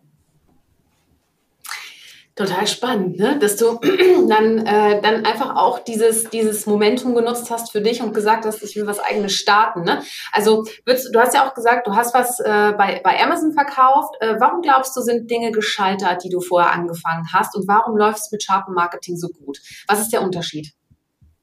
[2.36, 3.38] Total spannend, ne?
[3.38, 3.80] dass du
[4.28, 8.62] dann, äh, dann einfach auch dieses, dieses Momentum genutzt hast für dich und gesagt hast,
[8.62, 9.84] ich will was eigenes starten.
[9.84, 10.02] Ne?
[10.32, 14.16] Also würdest, du hast ja auch gesagt, du hast was äh, bei, bei Amazon verkauft.
[14.20, 17.56] Äh, warum glaubst du, sind Dinge gescheitert, die du vorher angefangen hast?
[17.56, 19.58] Und warum läuft es mit Sharpen Marketing so gut?
[19.88, 20.74] Was ist der Unterschied?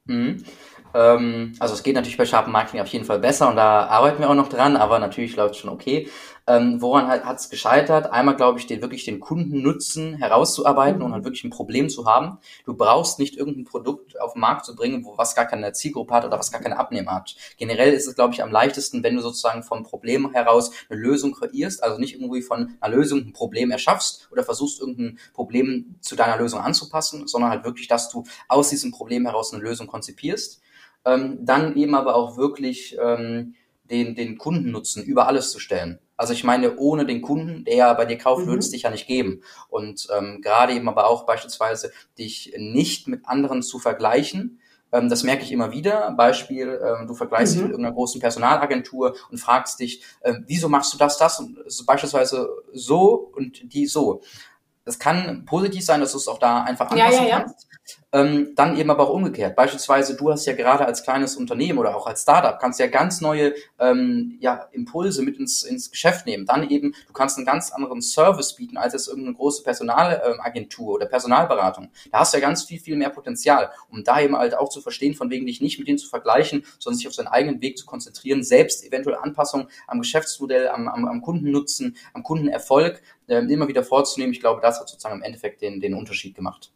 [0.06, 0.46] Mhm.
[0.94, 4.20] Ähm, also es geht natürlich bei Sharpen Marketing auf jeden Fall besser und da arbeiten
[4.20, 6.10] wir auch noch dran, aber natürlich läuft es schon okay.
[6.46, 8.12] Ähm, woran hat es gescheitert?
[8.12, 11.06] Einmal glaube ich, den, wirklich den Kundennutzen herauszuarbeiten mhm.
[11.06, 12.38] und halt wirklich ein Problem zu haben.
[12.66, 16.14] Du brauchst nicht irgendein Produkt auf den Markt zu bringen, wo was gar keine Zielgruppe
[16.14, 17.36] hat oder was gar keine Abnehmer hat.
[17.58, 21.32] Generell ist es, glaube ich, am leichtesten, wenn du sozusagen vom Problem heraus eine Lösung
[21.32, 26.18] kreierst, also nicht irgendwie von einer Lösung ein Problem erschaffst oder versuchst irgendein Problem zu
[26.18, 30.62] deiner Lösung anzupassen, sondern halt wirklich, dass du aus diesem Problem heraus eine Lösung konzipierst
[31.06, 36.00] ähm, dann eben aber auch wirklich ähm, den, den Kundennutzen über alles zu stellen.
[36.16, 38.48] Also ich meine, ohne den Kunden, der ja bei dir kauft, mhm.
[38.48, 39.42] würde es dich ja nicht geben.
[39.70, 44.60] Und ähm, gerade eben aber auch beispielsweise dich nicht mit anderen zu vergleichen,
[44.94, 46.12] ähm, das merke ich immer wieder.
[46.12, 47.58] Beispiel, ähm, du vergleichst mhm.
[47.58, 51.58] dich mit irgendeiner großen Personalagentur und fragst dich, äh, wieso machst du das, das und
[51.86, 54.22] beispielsweise so und die so.
[54.86, 57.40] Das kann positiv sein, dass du es auch da einfach anpassen ja, ja, ja.
[57.42, 57.68] kannst.
[58.14, 59.56] Ähm, dann eben aber auch umgekehrt.
[59.56, 63.22] Beispielsweise, du hast ja gerade als kleines Unternehmen oder auch als Startup, kannst ja ganz
[63.22, 66.46] neue ähm, ja, Impulse mit ins, ins Geschäft nehmen.
[66.46, 70.94] Dann eben, du kannst einen ganz anderen Service bieten, als es irgendeine große Personalagentur ähm,
[70.94, 71.90] oder Personalberatung.
[72.12, 74.82] Da hast du ja ganz viel, viel mehr Potenzial, um da eben halt auch zu
[74.82, 77.80] verstehen, von wegen dich nicht mit denen zu vergleichen, sondern sich auf seinen eigenen Weg
[77.80, 83.84] zu konzentrieren, selbst eventuell Anpassungen am Geschäftsmodell, am, am, am Kundennutzen, am Kundenerfolg immer wieder
[83.84, 84.34] vorzunehmen.
[84.34, 86.72] Ich glaube, das hat sozusagen im Endeffekt den, den Unterschied gemacht.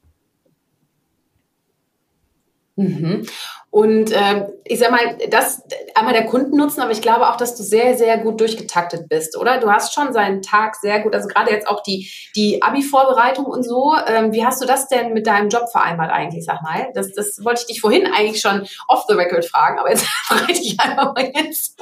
[2.78, 3.26] Mhm.
[3.70, 5.62] Und äh, ich sag mal, das
[5.94, 9.60] einmal der Kundennutzen, aber ich glaube auch, dass du sehr, sehr gut durchgetaktet bist, oder?
[9.60, 13.64] Du hast schon seinen Tag sehr gut, also gerade jetzt auch die, die Abi-Vorbereitung und
[13.64, 13.94] so.
[14.08, 16.88] Ähm, wie hast du das denn mit deinem Job vereinbart eigentlich, sag mal?
[16.94, 20.52] Das, das wollte ich dich vorhin eigentlich schon off the record fragen, aber jetzt frage
[20.52, 21.78] ich dich einfach mal jetzt.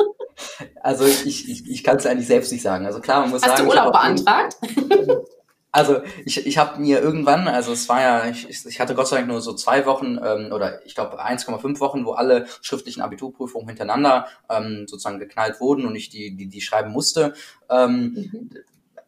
[0.81, 2.85] Also ich, ich, ich kann es eigentlich selbst nicht sagen.
[2.85, 3.69] Also klar, man muss hast sagen.
[3.69, 4.57] Hast du Urlaub beantragt?
[5.75, 9.17] Also ich, ich habe mir irgendwann, also es war ja, ich, ich hatte Gott sei
[9.17, 13.67] Dank nur so zwei Wochen ähm, oder ich glaube 1,5 Wochen, wo alle schriftlichen Abiturprüfungen
[13.67, 17.33] hintereinander ähm, sozusagen geknallt wurden und ich die, die, die schreiben musste.
[17.69, 18.49] Ähm, mhm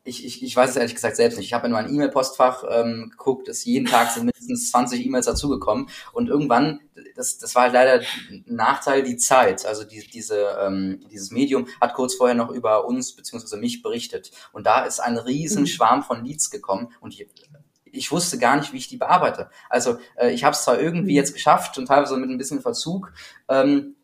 [0.08, 1.48] ich, ich, ich weiß es ehrlich gesagt selbst nicht.
[1.48, 5.90] Ich habe in mein E-Mail-Postfach ähm, geguckt, dass jeden Tag sind mindestens 20 E-Mails dazugekommen.
[6.14, 6.80] Und irgendwann,
[7.16, 9.66] das, das war halt leider ein Nachteil, die Zeit.
[9.66, 14.32] Also die, diese, ähm, dieses Medium hat kurz vorher noch über uns beziehungsweise mich berichtet.
[14.54, 15.68] Und da ist ein riesen mhm.
[15.68, 16.94] Schwarm von Leads gekommen.
[17.02, 17.28] Und ich,
[17.84, 19.50] ich wusste gar nicht, wie ich die bearbeite.
[19.70, 21.18] Also äh, ich habe es zwar irgendwie mhm.
[21.18, 23.12] jetzt geschafft und teilweise mit ein bisschen Verzug,
[23.50, 23.97] ähm,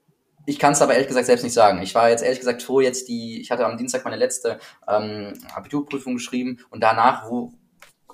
[0.45, 1.81] ich kann es aber ehrlich gesagt selbst nicht sagen.
[1.81, 5.33] Ich war jetzt ehrlich gesagt froh, jetzt die, ich hatte am Dienstag meine letzte ähm,
[5.55, 7.53] Abiturprüfung geschrieben und danach, wo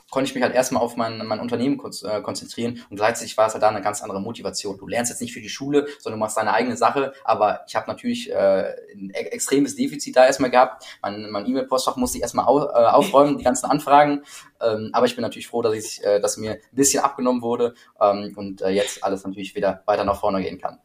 [0.10, 3.54] konnte ich mich halt erstmal auf mein, mein Unternehmen äh, konzentrieren und gleichzeitig war es
[3.54, 4.78] halt da eine ganz andere Motivation.
[4.78, 7.76] Du lernst jetzt nicht für die Schule, sondern du machst deine eigene Sache, aber ich
[7.76, 10.84] habe natürlich äh, ein e-, extremes Defizit da erstmal gehabt.
[11.02, 14.24] Mein, mein E-Mail-Postfach musste ich erstmal au, äh, aufräumen, die ganzen Anfragen,
[14.62, 17.76] ähm, aber ich bin natürlich froh, dass, ich, äh, dass mir ein bisschen abgenommen wurde
[18.02, 20.80] ähm, und äh, jetzt alles natürlich wieder weiter nach vorne gehen kann.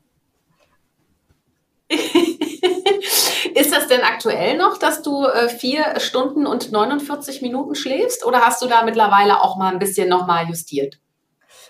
[3.55, 8.41] Ist das denn aktuell noch, dass du äh, vier Stunden und 49 Minuten schläfst oder
[8.41, 10.99] hast du da mittlerweile auch mal ein bisschen nochmal justiert?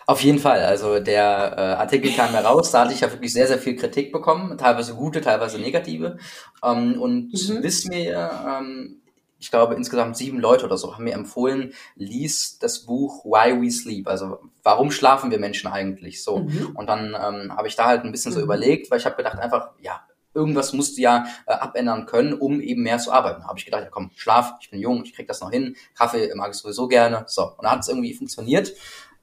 [0.06, 0.60] Auf jeden Fall.
[0.60, 4.12] Also der äh, Artikel kam heraus, da hatte ich ja wirklich sehr, sehr viel Kritik
[4.12, 6.18] bekommen, teilweise gute, teilweise negative.
[6.62, 7.62] Ähm, und mhm.
[7.62, 9.00] bis mir, ähm,
[9.44, 13.70] ich glaube, insgesamt sieben Leute oder so haben mir empfohlen, lies das Buch Why We
[13.70, 14.08] Sleep.
[14.08, 16.38] Also warum schlafen wir Menschen eigentlich so?
[16.38, 16.70] Mhm.
[16.74, 18.44] Und dann ähm, habe ich da halt ein bisschen so mhm.
[18.44, 20.00] überlegt, weil ich habe gedacht, einfach, ja,
[20.32, 23.46] irgendwas musst du ja äh, abändern können, um eben mehr zu arbeiten.
[23.46, 26.34] Habe ich gedacht, ja komm, schlaf, ich bin jung, ich krieg das noch hin, Kaffee
[26.34, 27.24] mag ich sowieso gerne.
[27.26, 28.72] So, und dann hat es irgendwie funktioniert.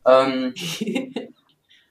[0.06, 0.54] Ähm,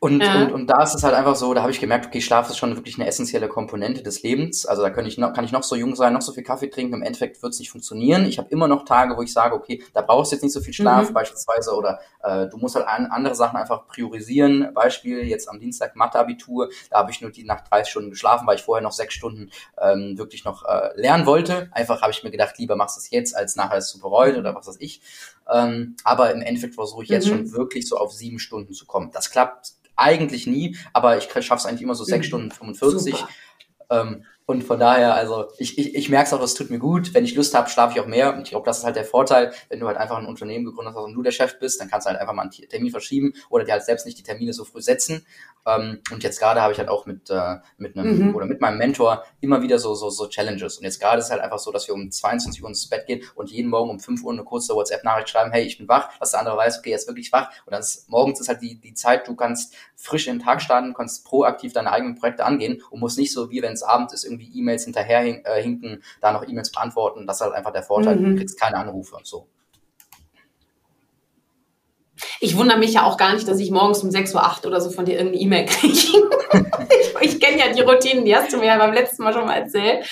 [0.02, 0.44] Und, ja.
[0.44, 2.56] und, und da ist es halt einfach so, da habe ich gemerkt, okay, Schlaf ist
[2.56, 4.64] schon wirklich eine essentielle Komponente des Lebens.
[4.64, 6.70] Also da kann ich noch, kann ich noch so jung sein, noch so viel Kaffee
[6.70, 8.24] trinken, im Endeffekt wird es nicht funktionieren.
[8.24, 10.62] Ich habe immer noch Tage, wo ich sage, okay, da brauchst du jetzt nicht so
[10.62, 11.12] viel Schlaf mhm.
[11.12, 14.72] beispielsweise oder äh, du musst halt an, andere Sachen einfach priorisieren.
[14.72, 18.56] Beispiel jetzt am Dienstag Mathe-Abitur, da habe ich nur die nach 30 Stunden geschlafen, weil
[18.56, 21.68] ich vorher noch sechs Stunden ähm, wirklich noch äh, lernen wollte.
[21.72, 24.38] Einfach habe ich mir gedacht, lieber machst du es jetzt, als nachher es zu bereuen
[24.38, 25.02] oder was weiß ich.
[25.52, 27.30] Ähm, aber im Endeffekt versuche ich jetzt mhm.
[27.30, 29.10] schon wirklich so auf sieben Stunden zu kommen.
[29.12, 32.28] Das klappt eigentlich nie, aber ich schaffe es eigentlich immer so sechs mhm.
[32.28, 33.24] Stunden 45.
[33.90, 37.14] Ähm, und von daher, also ich, ich, ich merke es auch, es tut mir gut.
[37.14, 38.34] Wenn ich Lust habe, schlafe ich auch mehr.
[38.34, 40.92] Und ich glaube, das ist halt der Vorteil, wenn du halt einfach ein Unternehmen gegründet
[40.96, 43.32] hast und du der Chef bist, dann kannst du halt einfach mal einen Termin verschieben
[43.48, 45.24] oder dir halt selbst nicht die Termine so früh setzen.
[45.66, 48.34] Ähm, und jetzt gerade habe ich halt auch mit, äh, mit einem mhm.
[48.34, 50.78] oder mit meinem Mentor immer wieder so, so, so Challenges.
[50.78, 53.06] Und jetzt gerade ist es halt einfach so, dass wir um 22 Uhr ins Bett
[53.06, 56.08] gehen und jeden Morgen um 5 Uhr eine kurze WhatsApp-Nachricht schreiben, hey, ich bin wach,
[56.18, 57.50] dass der andere weiß, okay, jetzt wirklich wach.
[57.66, 60.62] Und dann ist morgens ist halt die, die Zeit, du kannst frisch in den Tag
[60.62, 64.12] starten, kannst proaktiv deine eigenen Projekte angehen und musst nicht so wie wenn es Abend
[64.12, 67.26] ist, irgendwie E-Mails hinterher äh, hinken, da noch E-Mails beantworten.
[67.26, 68.16] Das ist halt einfach der Vorteil.
[68.16, 68.30] Mhm.
[68.30, 69.46] Du kriegst keine Anrufe und so.
[72.40, 74.90] Ich wundere mich ja auch gar nicht, dass ich morgens um 6.08 Uhr oder so
[74.90, 75.96] von dir irgendeine E-Mail kriege.
[77.00, 79.46] ich, ich kenne ja die Routinen, die hast du mir ja beim letzten Mal schon
[79.46, 80.06] mal erzählt.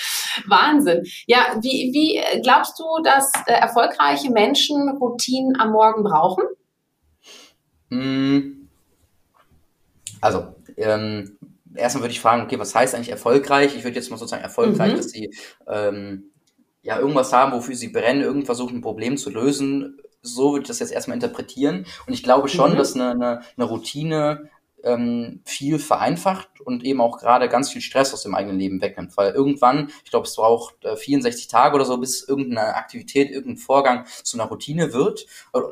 [0.47, 1.03] Wahnsinn.
[1.27, 6.43] Ja, wie, wie glaubst du, dass äh, erfolgreiche Menschen Routinen am Morgen brauchen?
[7.89, 8.69] Hm.
[10.21, 11.37] Also, ähm,
[11.75, 13.75] erstmal würde ich fragen, okay, was heißt eigentlich erfolgreich?
[13.75, 14.97] Ich würde jetzt mal sozusagen erfolgreich, mhm.
[14.97, 15.33] dass sie
[15.67, 16.31] ähm,
[16.81, 19.99] ja irgendwas haben, wofür sie brennen, irgend versuchen, ein Problem zu lösen.
[20.21, 21.85] So würde ich das jetzt erstmal interpretieren.
[22.05, 22.77] Und ich glaube schon, mhm.
[22.77, 24.49] dass eine, eine, eine Routine
[24.83, 29.15] ähm, viel vereinfacht und eben auch gerade ganz viel Stress aus dem eigenen Leben wegnimmt.
[29.17, 33.57] Weil irgendwann, ich glaube, es braucht äh, 64 Tage oder so, bis irgendeine Aktivität, irgendein
[33.57, 35.25] Vorgang zu einer Routine wird.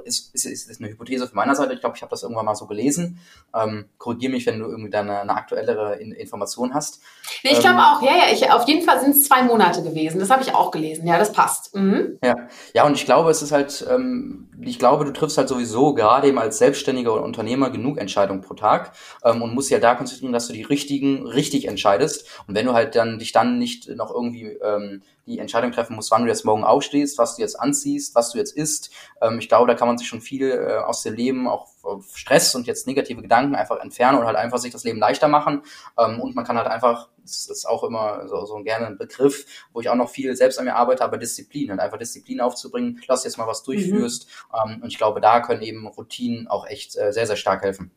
[0.06, 1.74] Ist, ist, ist, ist eine Hypothese von meiner Seite.
[1.74, 3.20] Ich glaube, ich habe das irgendwann mal so gelesen.
[3.56, 7.02] Ähm, Korrigier mich, wenn du irgendwie da eine, eine aktuellere in, Information hast.
[7.44, 8.34] Nee, ich glaube ähm, auch, ja, ja.
[8.34, 10.20] Ich, auf jeden Fall sind es zwei Monate gewesen.
[10.20, 11.08] Das habe ich auch gelesen.
[11.08, 11.76] Ja, das passt.
[11.76, 12.18] Mhm.
[12.24, 12.36] Ja.
[12.74, 16.28] ja, und ich glaube, es ist halt, ähm, ich glaube, du triffst halt sowieso gerade
[16.28, 20.34] eben als Selbstständiger oder Unternehmer genug Entscheidungen pro Tag ähm, und musst ja da konzentrieren,
[20.34, 22.28] dass du die richtigen richtig entscheidest.
[22.48, 26.12] Und wenn du halt dann dich dann nicht noch irgendwie ähm, die Entscheidung treffen musst,
[26.12, 29.50] wann du jetzt morgen aufstehst, was du jetzt anziehst, was du jetzt isst, ähm, ich
[29.50, 31.68] glaube, da kann man sich schon viel äh, aus dem Leben, auch
[32.14, 35.64] Stress und jetzt negative Gedanken einfach entfernen und halt einfach sich das Leben leichter machen.
[35.98, 39.46] Ähm, und man kann halt einfach, das ist auch immer so, so gerne ein Begriff,
[39.74, 43.02] wo ich auch noch viel selbst an mir arbeite, aber Disziplin, halt einfach Disziplin aufzubringen,
[43.08, 44.28] lass jetzt mal was durchführst.
[44.28, 44.72] Mhm.
[44.72, 47.92] Ähm, und ich glaube, da können eben Routinen auch echt äh, sehr, sehr stark helfen.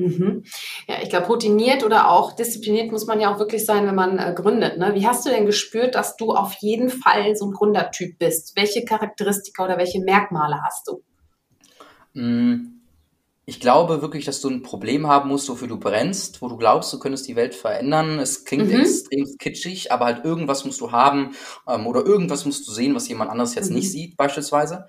[0.00, 0.44] Mhm.
[0.88, 4.18] Ja, ich glaube, routiniert oder auch diszipliniert muss man ja auch wirklich sein, wenn man
[4.18, 4.78] äh, gründet.
[4.78, 4.94] Ne?
[4.94, 8.56] Wie hast du denn gespürt, dass du auf jeden Fall so ein Gründertyp bist?
[8.56, 11.02] Welche Charakteristika oder welche Merkmale hast du?
[12.14, 12.80] Mm,
[13.44, 16.92] ich glaube wirklich, dass du ein Problem haben musst, wofür du brennst, wo du glaubst,
[16.92, 18.18] du könntest die Welt verändern.
[18.18, 18.80] Es klingt mhm.
[18.80, 21.32] extrem kitschig, aber halt irgendwas musst du haben
[21.68, 23.76] ähm, oder irgendwas musst du sehen, was jemand anderes jetzt mhm.
[23.76, 24.86] nicht sieht, beispielsweise.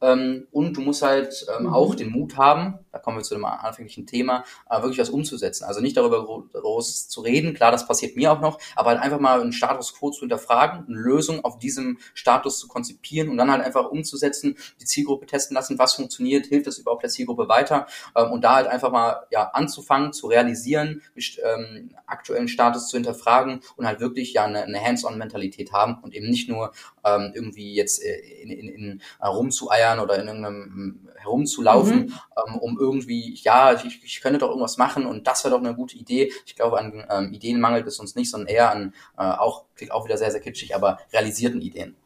[0.00, 1.72] Ähm, und du musst halt ähm, mhm.
[1.72, 5.64] auch den Mut haben, da kommen wir zu dem anfänglichen Thema, äh, wirklich was umzusetzen.
[5.64, 9.20] Also nicht darüber groß zu reden, klar, das passiert mir auch noch, aber halt einfach
[9.20, 13.50] mal einen Status quo zu hinterfragen, eine Lösung auf diesem Status zu konzipieren und dann
[13.50, 17.86] halt einfach umzusetzen, die Zielgruppe testen lassen, was funktioniert, hilft das überhaupt der Zielgruppe weiter
[18.16, 21.02] ähm, und da halt einfach mal ja anzufangen, zu realisieren,
[21.44, 26.30] ähm, aktuellen Status zu hinterfragen und halt wirklich ja eine, eine Hands-on-Mentalität haben und eben
[26.30, 26.72] nicht nur
[27.04, 32.14] ähm, irgendwie jetzt äh, in, in, in rumzueiern oder in irgendeinem herumzulaufen, mhm.
[32.46, 35.74] ähm, um irgendwie, ja, ich, ich könnte doch irgendwas machen und das wäre doch eine
[35.74, 36.32] gute Idee.
[36.46, 39.92] Ich glaube, an ähm, Ideen mangelt es uns nicht, sondern eher an äh, auch, klingt
[39.92, 41.96] auch wieder sehr, sehr kitschig, aber realisierten Ideen.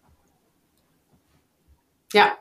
[2.12, 2.32] Ja,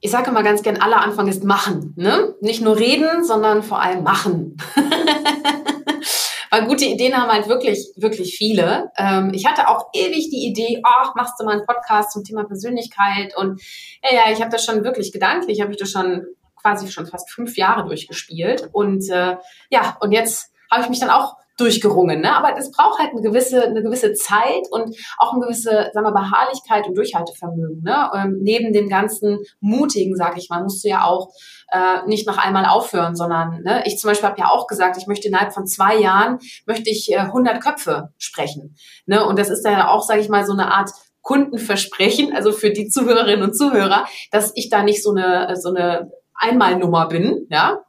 [0.00, 1.94] ich sage immer ganz gern, aller Anfang ist machen.
[1.96, 2.34] Ne?
[2.40, 4.56] Nicht nur reden, sondern vor allem machen.
[6.50, 8.92] Weil gute Ideen haben halt wirklich, wirklich viele.
[8.96, 12.44] Ähm, ich hatte auch ewig die Idee, ach, machst du mal einen Podcast zum Thema
[12.44, 13.60] Persönlichkeit und
[14.02, 16.24] ja, ja, ich habe das schon wirklich gedanklich, habe ich das schon
[16.64, 19.36] quasi schon fast fünf Jahre durchgespielt und äh,
[19.70, 22.20] ja, und jetzt habe ich mich dann auch durchgerungen.
[22.20, 22.34] Ne?
[22.34, 26.12] Aber es braucht halt eine gewisse, eine gewisse Zeit und auch eine gewisse, sagen wir,
[26.12, 27.82] Beharrlichkeit und Durchhaltevermögen.
[27.82, 28.10] Ne?
[28.14, 31.28] Ähm, neben dem ganzen Mutigen, sage ich mal, musst du ja auch
[31.70, 33.84] äh, nicht noch einmal aufhören, sondern ne?
[33.86, 37.12] ich zum Beispiel habe ja auch gesagt, ich möchte innerhalb von zwei Jahren möchte ich
[37.12, 38.74] äh, 100 Köpfe sprechen.
[39.06, 39.24] Ne?
[39.24, 40.90] Und das ist ja auch, sage ich mal, so eine Art
[41.22, 46.10] Kundenversprechen, also für die Zuhörerinnen und Zuhörer, dass ich da nicht so eine so eine
[46.34, 47.84] Einmalnummer bin, ja,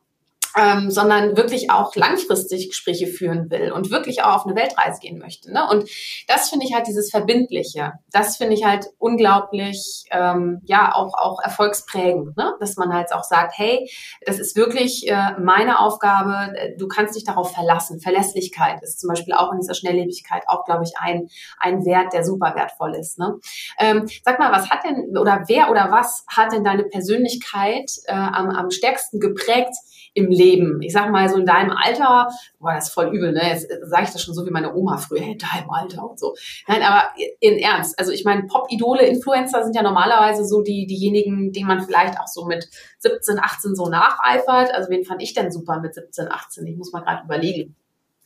[0.56, 5.20] ähm, sondern wirklich auch langfristig Gespräche führen will und wirklich auch auf eine Weltreise gehen
[5.20, 5.52] möchte.
[5.52, 5.68] Ne?
[5.70, 5.90] Und
[6.28, 7.94] das finde ich halt dieses Verbindliche.
[8.12, 12.54] Das finde ich halt unglaublich, ähm, ja, auch, auch erfolgsprägend, ne?
[12.60, 13.90] dass man halt auch sagt, hey,
[14.26, 18.00] das ist wirklich äh, meine Aufgabe, du kannst dich darauf verlassen.
[18.00, 21.28] Verlässlichkeit ist zum Beispiel auch in dieser Schnelllebigkeit auch, glaube ich, ein,
[21.60, 23.20] ein Wert, der super wertvoll ist.
[23.20, 23.36] Ne?
[23.78, 28.14] Ähm, sag mal, was hat denn, oder wer oder was hat denn deine Persönlichkeit äh,
[28.14, 29.76] am, am stärksten geprägt
[30.16, 30.45] im Leben.
[30.82, 32.30] Ich sag mal so in deinem Alter,
[32.60, 33.50] boah, das ist voll übel, ne?
[33.50, 36.36] Jetzt sage ich das schon so wie meine Oma früher, hey, deinem Alter und so.
[36.68, 37.98] Nein, aber in Ernst.
[38.00, 42.28] Also ich meine, Pop-Idole, Influencer sind ja normalerweise so die, diejenigen, denen man vielleicht auch
[42.28, 42.68] so mit
[43.00, 44.74] 17, 18 so nacheifert.
[44.74, 46.68] Also wen fand ich denn super mit 17, 18?
[46.68, 47.76] Ich muss mal gerade überlegen.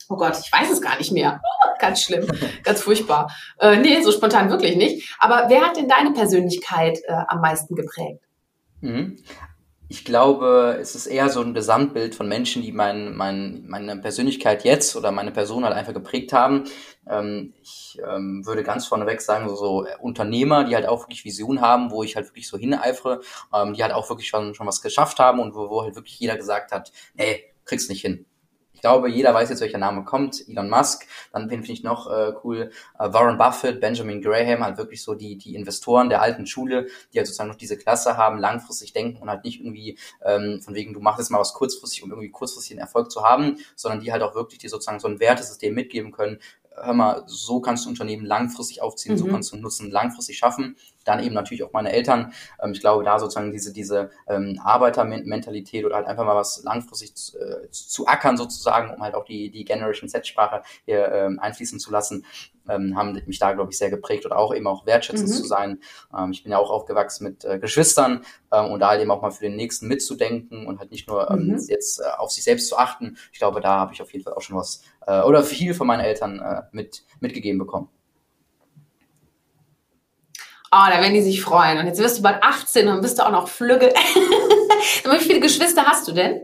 [0.08, 1.40] Oh Gott, ich weiß es gar nicht mehr.
[1.80, 2.26] ganz schlimm,
[2.62, 3.32] ganz furchtbar.
[3.58, 5.16] Äh, nee, so spontan wirklich nicht.
[5.18, 8.22] Aber wer hat denn deine Persönlichkeit äh, am meisten geprägt?
[9.92, 14.62] Ich glaube, es ist eher so ein Gesamtbild von Menschen, die mein, mein, meine Persönlichkeit
[14.62, 16.62] jetzt oder meine Person halt einfach geprägt haben.
[17.08, 21.60] Ähm, ich ähm, würde ganz vorneweg sagen, so, so Unternehmer, die halt auch wirklich Vision
[21.60, 23.20] haben, wo ich halt wirklich so hineifere,
[23.52, 26.20] ähm, die halt auch wirklich schon, schon was geschafft haben und wo, wo halt wirklich
[26.20, 28.26] jeder gesagt hat, nee, kriegst nicht hin.
[28.80, 30.48] Ich glaube, jeder weiß jetzt, welcher Name kommt.
[30.48, 35.02] Elon Musk, dann finde ich noch äh, cool, äh, Warren Buffett, Benjamin Graham, halt wirklich
[35.02, 38.94] so die, die Investoren der alten Schule, die halt sozusagen noch diese Klasse haben, langfristig
[38.94, 42.10] denken und halt nicht irgendwie ähm, von wegen, du machst jetzt mal was kurzfristig, um
[42.10, 45.20] irgendwie kurzfristig einen Erfolg zu haben, sondern die halt auch wirklich dir sozusagen so ein
[45.20, 46.38] Wertesystem mitgeben können,
[46.74, 49.18] hör mal, so kannst du Unternehmen langfristig aufziehen, mhm.
[49.18, 50.76] so kannst du Nutzen langfristig schaffen.
[51.04, 52.32] Dann eben natürlich auch meine Eltern.
[52.62, 57.14] Ähm, ich glaube, da sozusagen diese, diese ähm, Arbeitermentalität oder halt einfach mal was langfristig
[57.14, 61.78] zu, äh, zu ackern sozusagen, um halt auch die, die Generation Z-Sprache hier ähm, einfließen
[61.78, 62.24] zu lassen,
[62.68, 65.34] ähm, haben mich da, glaube ich, sehr geprägt oder auch eben auch wertschätzend mhm.
[65.34, 65.80] zu sein.
[66.16, 69.22] Ähm, ich bin ja auch aufgewachsen mit äh, Geschwistern ähm, und da halt eben auch
[69.22, 71.58] mal für den Nächsten mitzudenken und halt nicht nur ähm, mhm.
[71.68, 73.16] jetzt äh, auf sich selbst zu achten.
[73.32, 75.86] Ich glaube, da habe ich auf jeden Fall auch schon was äh, oder viel von
[75.86, 77.88] meinen Eltern äh, mit, mitgegeben bekommen.
[80.72, 81.78] Oh, da werden die sich freuen.
[81.78, 83.92] Und jetzt wirst du bald 18 und bist du auch noch flügge.
[85.04, 86.42] Wie viele Geschwister hast du denn?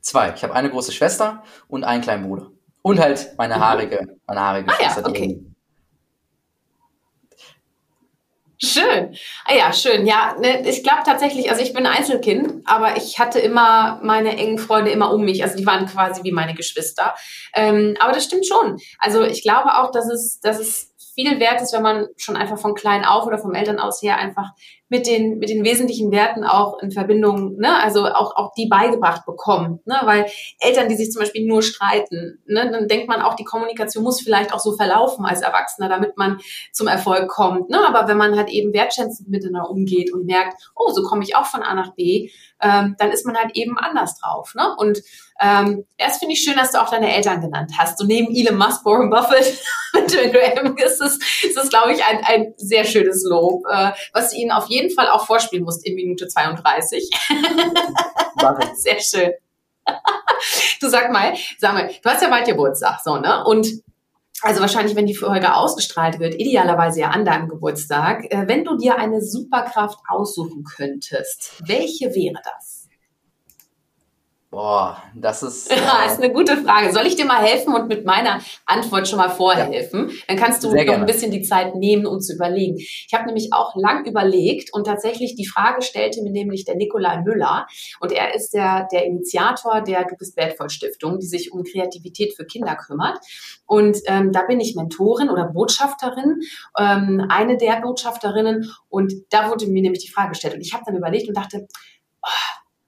[0.00, 0.32] Zwei.
[0.34, 2.50] Ich habe eine große Schwester und einen kleinen Bruder.
[2.80, 3.60] Und halt meine mhm.
[3.60, 5.38] haarige, meine haarige ah, Schwester, ja, okay.
[8.60, 9.14] Schön.
[9.44, 10.04] Ah ja, schön.
[10.06, 14.58] Ja, ne, ich glaube tatsächlich, also ich bin Einzelkind, aber ich hatte immer meine engen
[14.58, 15.44] Freunde immer um mich.
[15.44, 17.14] Also die waren quasi wie meine Geschwister.
[17.54, 18.78] Ähm, aber das stimmt schon.
[18.98, 20.87] Also ich glaube auch, dass es, dass es
[21.18, 24.18] viel wert ist, wenn man schon einfach von klein auf oder vom Eltern aus her
[24.18, 24.52] einfach
[24.88, 29.26] mit den, mit den wesentlichen Werten auch in Verbindung, ne, also auch, auch die beigebracht
[29.26, 30.26] bekommen, ne, weil
[30.60, 34.20] Eltern, die sich zum Beispiel nur streiten, ne, dann denkt man auch, die Kommunikation muss
[34.20, 36.38] vielleicht auch so verlaufen als Erwachsener, damit man
[36.72, 40.92] zum Erfolg kommt, ne, aber wenn man halt eben wertschätzend miteinander umgeht und merkt, oh,
[40.92, 42.30] so komme ich auch von A nach B,
[42.62, 45.02] ähm, dann ist man halt eben anders drauf, ne, und
[45.40, 47.98] ähm, erst finde ich schön, dass du auch deine Eltern genannt hast.
[47.98, 49.60] So neben Elon Musk, Warren Buffett
[49.94, 54.30] und Graham ist es, ist es glaube ich, ein, ein sehr schönes Lob, äh, was
[54.30, 57.10] du ihnen auf jeden Fall auch vorspielen musst in Minute 32.
[58.74, 59.32] sehr schön.
[60.80, 63.44] Du sag mal, sag mal, du hast ja bald Geburtstag, so, ne?
[63.44, 63.82] Und
[64.42, 68.76] also wahrscheinlich, wenn die Folge ausgestrahlt wird, idealerweise ja an deinem Geburtstag, äh, wenn du
[68.76, 72.77] dir eine Superkraft aussuchen könntest, welche wäre das?
[74.50, 75.70] Boah, das ist.
[75.70, 76.90] Äh ja, ist eine gute Frage.
[76.92, 80.08] Soll ich dir mal helfen und mit meiner Antwort schon mal vorhelfen?
[80.08, 80.14] Ja.
[80.28, 82.76] Dann kannst du noch ein bisschen die Zeit nehmen, um zu überlegen.
[82.78, 87.20] Ich habe nämlich auch lang überlegt und tatsächlich die Frage stellte mir nämlich der Nikolai
[87.22, 87.66] Müller
[88.00, 92.34] und er ist der, der Initiator der Du bist wertvoll Stiftung, die sich um Kreativität
[92.34, 93.18] für Kinder kümmert.
[93.66, 96.40] Und ähm, da bin ich Mentorin oder Botschafterin,
[96.78, 98.72] ähm, eine der Botschafterinnen.
[98.88, 100.54] Und da wurde mir nämlich die Frage gestellt.
[100.54, 101.68] Und ich habe dann überlegt und dachte,
[102.22, 102.28] oh,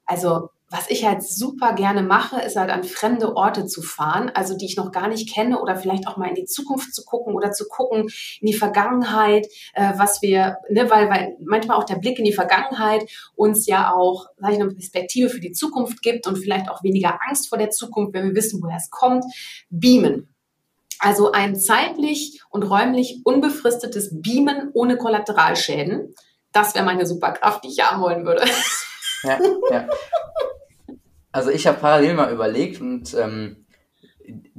[0.07, 4.56] also was ich halt super gerne mache, ist halt an fremde Orte zu fahren, also
[4.56, 7.35] die ich noch gar nicht kenne oder vielleicht auch mal in die Zukunft zu gucken
[7.35, 8.09] oder zu gucken
[8.40, 12.33] in die Vergangenheit, äh, was wir, ne, weil, weil manchmal auch der Blick in die
[12.33, 16.85] Vergangenheit uns ja auch, sag ich, eine Perspektive für die Zukunft gibt und vielleicht auch
[16.85, 19.24] weniger Angst vor der Zukunft, wenn wir wissen, woher es kommt,
[19.70, 20.33] beamen.
[21.00, 26.14] Also ein zeitlich und räumlich unbefristetes Beamen ohne Kollateralschäden.
[26.52, 28.44] Das wäre meine Superkraft, die ich haben wollen würde.
[29.23, 29.38] Ja,
[29.71, 29.88] ja.
[31.33, 33.66] Also ich habe parallel mal überlegt und ähm,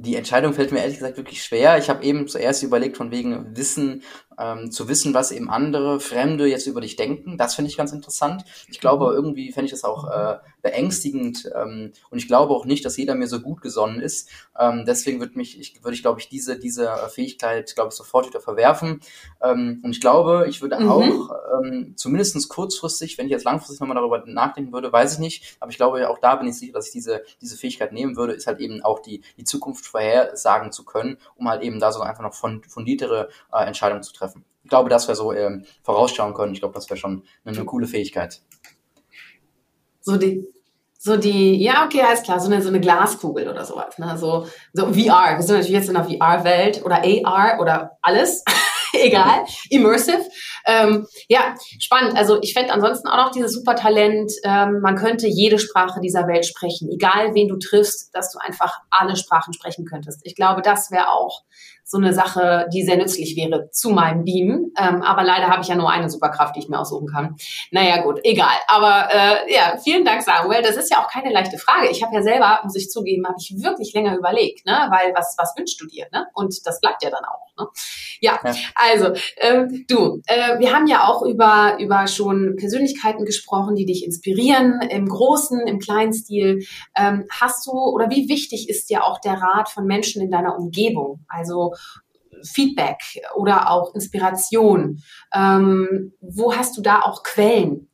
[0.02, 1.78] die Entscheidung fällt mir ehrlich gesagt wirklich schwer.
[1.78, 4.02] Ich habe eben zuerst überlegt von wegen Wissen
[4.38, 7.36] ähm, zu wissen, was eben andere Fremde jetzt über dich denken.
[7.36, 8.44] Das finde ich ganz interessant.
[8.68, 9.14] Ich glaube, mhm.
[9.14, 13.14] irgendwie fände ich das auch äh, beängstigend ähm, und ich glaube auch nicht, dass jeder
[13.14, 14.28] mir so gut gesonnen ist.
[14.58, 18.28] Ähm, deswegen würde mich, ich, würde ich, glaube ich, diese, diese Fähigkeit, glaube ich, sofort
[18.28, 19.00] wieder verwerfen.
[19.42, 20.88] Ähm, und ich glaube, ich würde mhm.
[20.88, 21.30] auch
[21.62, 25.70] ähm, zumindest kurzfristig, wenn ich jetzt langfristig nochmal darüber nachdenken würde, weiß ich nicht, aber
[25.70, 28.46] ich glaube, auch da bin ich sicher, dass ich diese, diese Fähigkeit nehmen würde, ist
[28.46, 32.22] halt eben auch die, die Zukunft vorhersagen zu können, um halt eben da so einfach
[32.22, 34.44] noch fundiertere äh, Entscheidungen zu treffen.
[34.64, 36.54] Ich glaube, das wäre so ähm, vorausschauen können.
[36.54, 38.42] Ich glaube, das wäre schon eine, eine coole Fähigkeit
[40.02, 40.46] so die,
[40.98, 44.16] so die, ja, okay, alles klar, so eine, so eine Glaskugel oder sowas, ne?
[44.18, 45.36] So, so VR.
[45.36, 48.44] Wir sind natürlich jetzt in der VR-Welt oder AR oder alles.
[49.06, 49.44] Egal.
[49.70, 50.24] Immersive.
[50.66, 52.16] Ähm, ja, spannend.
[52.16, 56.46] Also ich fände ansonsten auch noch dieses Supertalent, ähm, man könnte jede Sprache dieser Welt
[56.46, 60.20] sprechen, egal wen du triffst, dass du einfach alle Sprachen sprechen könntest.
[60.24, 61.42] Ich glaube, das wäre auch
[61.84, 64.72] so eine Sache, die sehr nützlich wäre zu meinem Beam.
[64.78, 67.36] Ähm, aber leider habe ich ja nur eine Superkraft, die ich mir aussuchen kann.
[67.70, 68.54] Naja, gut, egal.
[68.68, 70.62] Aber äh, ja, vielen Dank, Samuel.
[70.62, 71.88] Das ist ja auch keine leichte Frage.
[71.90, 74.88] Ich habe ja selber, muss ich zugeben, habe ich wirklich länger überlegt, ne?
[74.90, 76.06] Weil was, was wünschst du dir?
[76.12, 76.26] Ne?
[76.34, 77.41] Und das bleibt ja dann auch.
[77.62, 77.68] Ne?
[78.20, 78.54] Ja, ja.
[78.74, 84.04] also ähm, du, äh, wir haben ja auch über, über schon Persönlichkeiten gesprochen, die dich
[84.04, 86.64] inspirieren, im großen, im kleinen Stil.
[86.96, 90.56] Ähm, hast du oder wie wichtig ist dir auch der Rat von Menschen in deiner
[90.58, 91.24] Umgebung?
[91.28, 91.72] Also
[92.44, 92.98] Feedback
[93.34, 95.02] oder auch Inspiration?
[95.34, 97.88] Ähm, wo hast du da auch Quellen?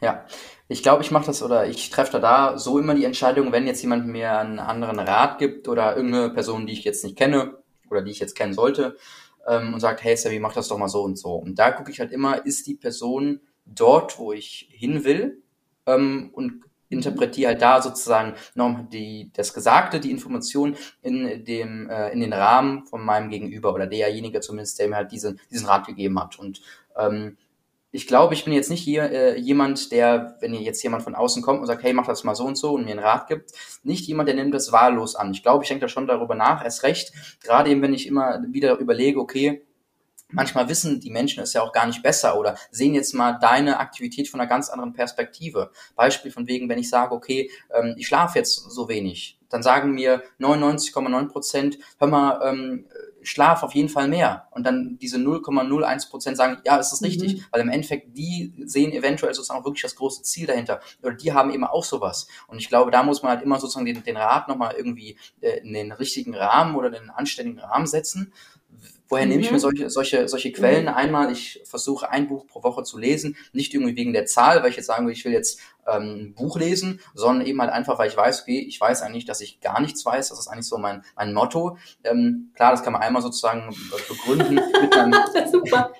[0.00, 0.24] Ja,
[0.68, 3.82] ich glaube, ich mache das oder ich treffe da, so immer die Entscheidung, wenn jetzt
[3.82, 8.02] jemand mir einen anderen Rat gibt oder irgendeine Person, die ich jetzt nicht kenne oder
[8.02, 8.96] die ich jetzt kennen sollte
[9.46, 11.34] ähm, und sagt, hey Sabi, mach das doch mal so und so.
[11.34, 15.42] Und da gucke ich halt immer, ist die Person dort, wo ich hin will
[15.86, 22.10] ähm, und interpretiere halt da sozusagen noch die, das Gesagte, die Information in dem, äh,
[22.10, 25.86] in den Rahmen von meinem Gegenüber oder derjenige zumindest, der mir halt diesen, diesen Rat
[25.86, 26.38] gegeben hat.
[26.38, 26.62] Und
[26.96, 27.36] ähm,
[27.94, 31.42] ich glaube, ich bin jetzt nicht hier äh, jemand, der, wenn jetzt jemand von außen
[31.42, 33.52] kommt und sagt, hey, mach das mal so und so und mir einen Rat gibt,
[33.84, 35.30] nicht jemand, der nimmt das wahllos an.
[35.30, 38.42] Ich glaube, ich denke da schon darüber nach, erst recht, gerade eben, wenn ich immer
[38.48, 39.64] wieder überlege, okay,
[40.28, 43.78] manchmal wissen die Menschen es ja auch gar nicht besser oder sehen jetzt mal deine
[43.78, 45.70] Aktivität von einer ganz anderen Perspektive.
[45.94, 49.92] Beispiel von wegen, wenn ich sage, okay, ähm, ich schlafe jetzt so wenig, dann sagen
[49.92, 52.86] mir 99,9 Prozent, hör mal, ähm,
[53.24, 54.48] schlaf auf jeden Fall mehr.
[54.52, 57.06] Und dann diese 0,01 Prozent sagen, ja, ist das mhm.
[57.06, 57.44] richtig, mhm.
[57.50, 60.80] weil im Endeffekt die sehen eventuell sozusagen auch wirklich das große Ziel dahinter.
[61.02, 62.28] Oder die haben eben auch sowas.
[62.46, 65.58] Und ich glaube, da muss man halt immer sozusagen den, den Rat nochmal irgendwie äh,
[65.58, 68.32] in den richtigen Rahmen oder den anständigen Rahmen setzen
[69.08, 69.60] Woher nehme ich mir mhm.
[69.60, 70.86] solche, solche, solche Quellen?
[70.86, 70.94] Mhm.
[70.94, 74.70] Einmal, ich versuche ein Buch pro Woche zu lesen, nicht irgendwie wegen der Zahl, weil
[74.70, 78.08] ich jetzt sagen will, ich will jetzt ähm, Buch lesen, sondern eben halt einfach, weil
[78.08, 80.28] ich weiß, okay, ich weiß eigentlich, dass ich gar nichts weiß.
[80.28, 81.76] Das ist eigentlich so mein, mein Motto.
[82.04, 83.74] Ähm, klar, das kann man einmal sozusagen
[84.08, 85.14] begründen mit einem,
[85.50, 85.92] Super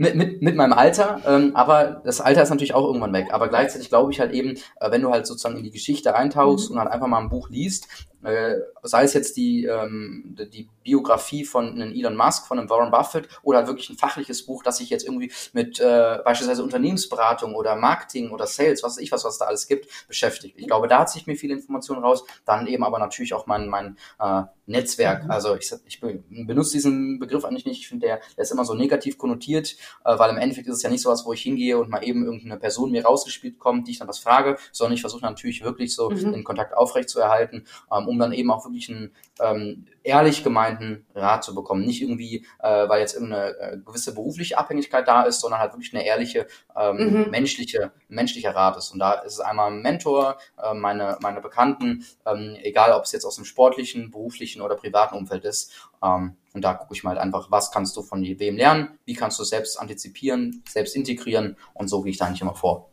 [0.00, 3.34] mit, mit, mit meinem Alter, ähm, aber das Alter ist natürlich auch irgendwann weg.
[3.34, 6.70] Aber gleichzeitig glaube ich halt eben, äh, wenn du halt sozusagen in die Geschichte eintauchst
[6.70, 6.76] mhm.
[6.76, 7.86] und halt einfach mal ein Buch liest,
[8.22, 12.90] äh, sei es jetzt die, ähm, die Biografie von einem Elon Musk, von einem Warren
[12.90, 17.54] Buffett oder halt wirklich ein fachliches Buch, das sich jetzt irgendwie mit äh, beispielsweise Unternehmensberatung
[17.54, 20.58] oder Marketing oder Sales, was weiß ich was, was da alles gibt, beschäftigt.
[20.58, 22.24] Ich glaube, da hat sich mir viel Information raus.
[22.44, 25.24] Dann eben aber natürlich auch mein, mein äh, Netzwerk.
[25.24, 25.30] Mhm.
[25.30, 27.80] Also ich, ich benutze diesen Begriff eigentlich nicht.
[27.80, 30.82] Ich finde, der, der ist immer so negativ konnotiert, äh, weil im Endeffekt ist es
[30.82, 33.86] ja nicht so was, wo ich hingehe und mal eben irgendeine Person mir rausgespielt kommt,
[33.86, 36.32] die ich dann was frage, sondern ich versuche natürlich wirklich so mhm.
[36.32, 41.06] den Kontakt aufrecht zu erhalten, ähm, um dann eben auch wirklich einen ähm, ehrlich gemeinten
[41.14, 41.84] Rat zu bekommen.
[41.84, 45.94] Nicht irgendwie, äh, weil jetzt irgendeine äh, gewisse berufliche Abhängigkeit da ist, sondern halt wirklich
[45.94, 46.46] eine ehrliche,
[46.76, 47.30] ähm, mhm.
[47.30, 48.90] menschliche, menschlicher Rat ist.
[48.90, 53.12] Und da ist es einmal ein Mentor, äh, meine, meine Bekannten, ähm, egal ob es
[53.12, 55.72] jetzt aus dem sportlichen, beruflichen oder privaten Umfeld ist.
[56.02, 59.14] Ähm, und da gucke ich mal halt einfach, was kannst du von wem lernen, wie
[59.14, 62.89] kannst du selbst antizipieren, selbst integrieren und so gehe ich da eigentlich immer vor.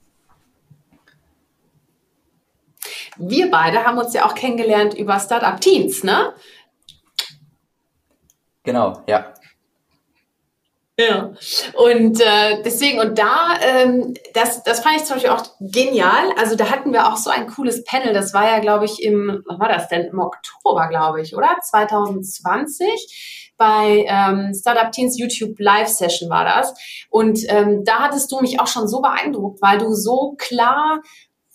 [3.17, 6.33] Wir beide haben uns ja auch kennengelernt über Startup Teens, ne?
[8.63, 9.33] Genau, ja.
[10.99, 11.31] Ja,
[11.75, 16.31] und äh, deswegen, und da, ähm, das, das fand ich zum Beispiel auch genial.
[16.39, 19.43] Also da hatten wir auch so ein cooles Panel, das war ja, glaube ich, im,
[19.45, 21.55] was war das denn, im Oktober, glaube ich, oder?
[21.61, 26.73] 2020 bei ähm, Startup Teens YouTube Live Session war das.
[27.09, 31.01] Und ähm, da hattest du mich auch schon so beeindruckt, weil du so klar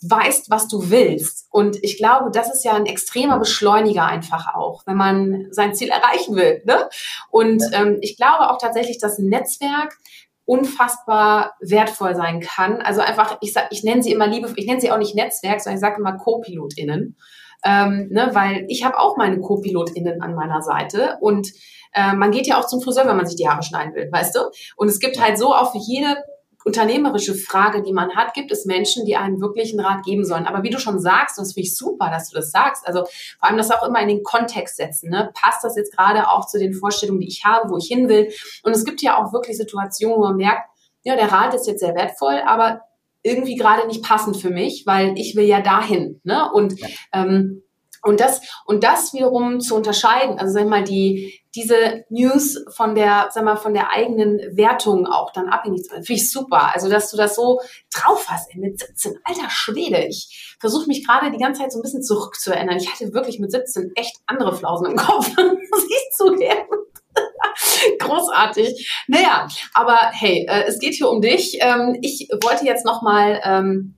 [0.09, 1.47] weißt, was du willst.
[1.51, 5.89] Und ich glaube, das ist ja ein extremer Beschleuniger einfach auch, wenn man sein Ziel
[5.89, 6.61] erreichen will.
[6.65, 6.89] Ne?
[7.29, 9.97] Und ähm, ich glaube auch tatsächlich, dass ein Netzwerk
[10.45, 12.81] unfassbar wertvoll sein kann.
[12.81, 15.61] Also einfach, ich sag, ich nenne sie immer liebe, ich nenne sie auch nicht Netzwerk,
[15.61, 17.15] sondern ich sage immer Co-PilotInnen.
[17.63, 21.47] ähm, ne, weil ich habe auch meine Co-PilotInnen an meiner Seite und
[21.93, 24.35] äh, man geht ja auch zum Friseur, wenn man sich die Haare schneiden will, weißt
[24.35, 24.39] du?
[24.75, 26.17] Und es gibt halt so auch für jede
[26.65, 30.45] unternehmerische Frage, die man hat, gibt es Menschen, die einem wirklich einen Rat geben sollen.
[30.45, 33.03] Aber wie du schon sagst, und das finde ich super, dass du das sagst, also
[33.39, 35.09] vor allem das auch immer in den Kontext setzen.
[35.09, 35.31] Ne?
[35.33, 38.31] Passt das jetzt gerade auch zu den Vorstellungen, die ich habe, wo ich hin will?
[38.63, 40.69] Und es gibt ja auch wirklich Situationen, wo man merkt,
[41.03, 42.81] ja, der Rat ist jetzt sehr wertvoll, aber
[43.23, 46.21] irgendwie gerade nicht passend für mich, weil ich will ja dahin.
[46.23, 46.49] Ne?
[46.51, 46.87] Und ja.
[47.13, 47.63] ähm,
[48.05, 53.29] und das, und das wiederum zu unterscheiden, also sag mal, die, diese News von der,
[53.31, 56.73] sag mal, von der eigenen Wertung auch dann abhängig zu machen, finde ich super.
[56.73, 57.59] Also, dass du das so
[57.93, 60.05] drauf hast, ey, mit 17, alter Schwede.
[60.07, 62.77] Ich versuche mich gerade die ganze Zeit so ein bisschen zurückzuerinnern.
[62.77, 66.67] Ich hatte wirklich mit 17 echt andere Flausen im Kopf, muss ich zugeben.
[67.99, 69.03] Großartig.
[69.07, 71.57] Naja, aber hey, äh, es geht hier um dich.
[71.61, 73.97] Ähm, ich wollte jetzt nochmal ähm,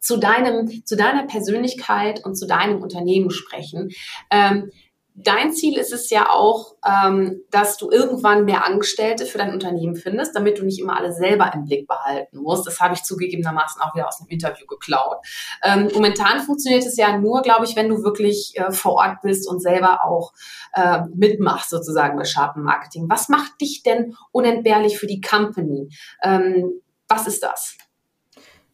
[0.00, 3.90] zu deinem, zu deiner Persönlichkeit und zu deinem Unternehmen sprechen.
[4.30, 4.70] Ähm,
[5.18, 9.96] Dein Ziel ist es ja auch, ähm, dass du irgendwann mehr Angestellte für dein Unternehmen
[9.96, 12.66] findest, damit du nicht immer alle selber im Blick behalten musst.
[12.66, 15.16] Das habe ich zugegebenermaßen auch wieder aus einem Interview geklaut.
[15.62, 19.48] Ähm, momentan funktioniert es ja nur, glaube ich, wenn du wirklich äh, vor Ort bist
[19.48, 20.34] und selber auch
[20.74, 23.08] äh, mitmachst, sozusagen bei Sharpen Marketing.
[23.08, 25.88] Was macht dich denn unentbehrlich für die Company?
[26.22, 27.78] Ähm, was ist das?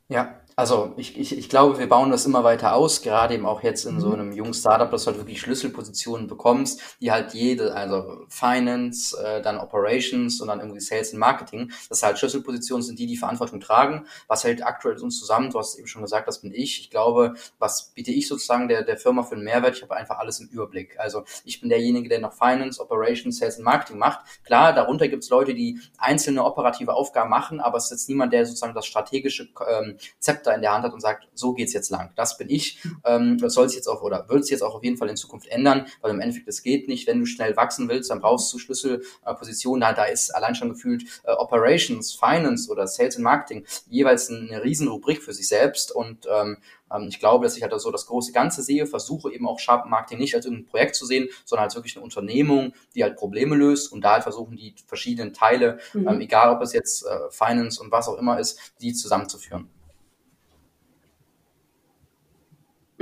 [0.08, 3.62] Ja, also ich, ich, ich glaube, wir bauen das immer weiter aus, gerade eben auch
[3.62, 4.14] jetzt in so mhm.
[4.14, 9.40] einem jungen Startup, dass du halt wirklich Schlüsselpositionen bekommst, die halt jede, also Finance, äh,
[9.42, 13.60] dann Operations und dann irgendwie Sales und Marketing, dass halt Schlüsselpositionen sind, die die Verantwortung
[13.60, 14.06] tragen.
[14.28, 15.50] Was hält aktuell uns zusammen?
[15.50, 16.80] Du hast eben schon gesagt, das bin ich.
[16.80, 19.76] Ich glaube, was biete ich sozusagen der, der Firma für einen Mehrwert?
[19.76, 20.98] Ich habe einfach alles im Überblick.
[20.98, 24.20] Also ich bin derjenige, der noch Finance, Operations, Sales und Marketing macht.
[24.44, 28.32] Klar, darunter gibt es Leute, die einzelne operative Aufgaben machen, aber es ist jetzt niemand,
[28.32, 29.96] der sozusagen das strategische ähm,
[30.42, 32.12] Zepter in der Hand hat und sagt, so geht's jetzt lang.
[32.16, 32.82] Das bin ich.
[33.04, 35.16] Ähm, das soll sich jetzt auch oder wird sich jetzt auch auf jeden Fall in
[35.16, 37.06] Zukunft ändern, weil im Endeffekt es geht nicht.
[37.06, 39.80] Wenn du schnell wachsen willst, dann brauchst du Schlüsselpositionen.
[39.80, 44.62] da, da ist allein schon gefühlt äh, Operations, Finance oder Sales and Marketing jeweils eine
[44.62, 46.58] riesen Rubrik für sich selbst und ähm,
[46.92, 49.86] ähm, ich glaube, dass ich halt so das große Ganze sehe, versuche eben auch Sharp
[49.86, 53.56] Marketing nicht als irgendein Projekt zu sehen, sondern als wirklich eine Unternehmung, die halt Probleme
[53.56, 56.08] löst und da halt versuchen, die verschiedenen Teile, mhm.
[56.08, 59.68] ähm, egal ob es jetzt äh, Finance und was auch immer ist, die zusammenzuführen.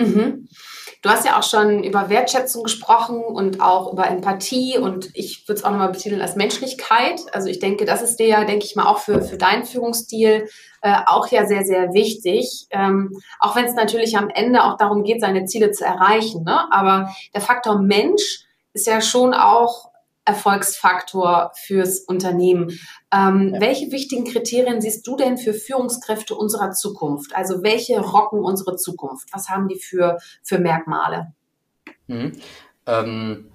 [0.00, 0.48] Mhm.
[1.02, 5.58] Du hast ja auch schon über Wertschätzung gesprochen und auch über Empathie und ich würde
[5.58, 7.22] es auch nochmal betiteln als Menschlichkeit.
[7.32, 10.46] Also ich denke, das ist dir ja, denke ich mal, auch für, für deinen Führungsstil
[10.82, 12.66] äh, auch ja sehr, sehr wichtig.
[12.70, 16.44] Ähm, auch wenn es natürlich am Ende auch darum geht, seine Ziele zu erreichen.
[16.44, 16.70] Ne?
[16.70, 18.44] Aber der Faktor Mensch
[18.74, 19.89] ist ja schon auch
[20.30, 22.78] Erfolgsfaktor fürs Unternehmen.
[23.12, 23.60] Ähm, ja.
[23.60, 27.34] Welche wichtigen Kriterien siehst du denn für Führungskräfte unserer Zukunft?
[27.34, 29.28] Also welche rocken unsere Zukunft?
[29.32, 31.32] Was haben die für, für Merkmale?
[32.06, 32.32] Mhm.
[32.86, 33.52] Ähm,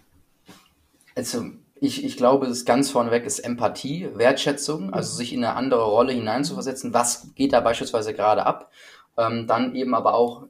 [1.16, 1.46] also
[1.80, 5.18] ich, ich glaube, das ganz vorneweg ist Empathie, Wertschätzung, also mhm.
[5.18, 6.94] sich in eine andere Rolle hineinzuversetzen.
[6.94, 8.72] Was geht da beispielsweise gerade ab?
[9.18, 10.48] Ähm, dann eben aber auch,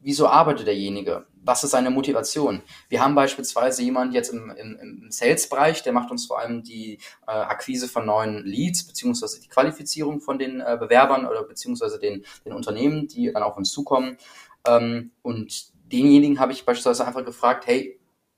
[0.00, 1.26] wieso arbeitet derjenige?
[1.46, 2.62] Was ist seine Motivation?
[2.88, 6.98] Wir haben beispielsweise jemanden jetzt im, im, im Sales-Bereich, der macht uns vor allem die
[7.26, 12.24] äh, Akquise von neuen Leads, beziehungsweise die Qualifizierung von den äh, Bewerbern oder beziehungsweise den,
[12.44, 14.16] den Unternehmen, die dann auf uns zukommen.
[14.66, 17.95] Ähm, und denjenigen habe ich beispielsweise einfach gefragt, hey,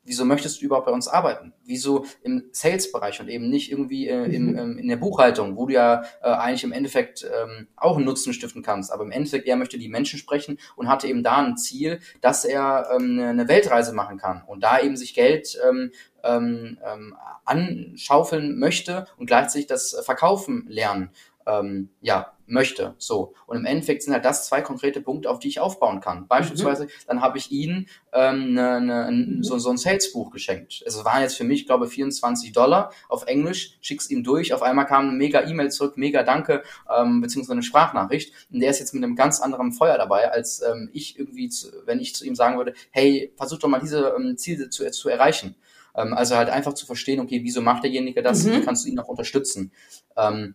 [0.08, 1.52] wieso möchtest du überhaupt bei uns arbeiten?
[1.64, 4.58] Wieso im Sales-Bereich und eben nicht irgendwie äh, im, mhm.
[4.58, 8.32] ähm, in der Buchhaltung, wo du ja äh, eigentlich im Endeffekt ähm, auch einen Nutzen
[8.32, 8.92] stiften kannst.
[8.92, 12.44] Aber im Endeffekt, er möchte die Menschen sprechen und hatte eben da ein Ziel, dass
[12.44, 15.92] er ähm, eine Weltreise machen kann und da eben sich Geld ähm,
[16.24, 21.10] ähm, ähm, anschaufeln möchte und gleichzeitig das Verkaufen lernen
[21.48, 22.94] ähm, ja, möchte.
[22.98, 23.34] So.
[23.46, 26.26] Und im Endeffekt sind halt das zwei konkrete Punkte, auf die ich aufbauen kann.
[26.28, 26.90] Beispielsweise, mhm.
[27.06, 30.82] dann habe ich ihnen ähm, ne, ne, ein, so, so ein Salesbuch geschenkt.
[30.86, 34.52] Es waren jetzt für mich, glaube ich, 24 Dollar auf Englisch, schick's ihm durch.
[34.52, 36.62] Auf einmal kam eine mega E-Mail zurück, mega Danke,
[36.94, 38.32] ähm, beziehungsweise eine Sprachnachricht.
[38.52, 41.68] Und der ist jetzt mit einem ganz anderen Feuer dabei, als ähm, ich irgendwie, zu,
[41.84, 45.08] wenn ich zu ihm sagen würde, hey, versuch doch mal diese ähm, Ziele zu, zu
[45.08, 45.54] erreichen.
[45.94, 48.44] Ähm, also halt einfach zu verstehen, okay, wieso macht derjenige das?
[48.44, 48.52] Mhm.
[48.52, 49.72] Wie kannst du ihn noch unterstützen?
[50.16, 50.54] Ähm,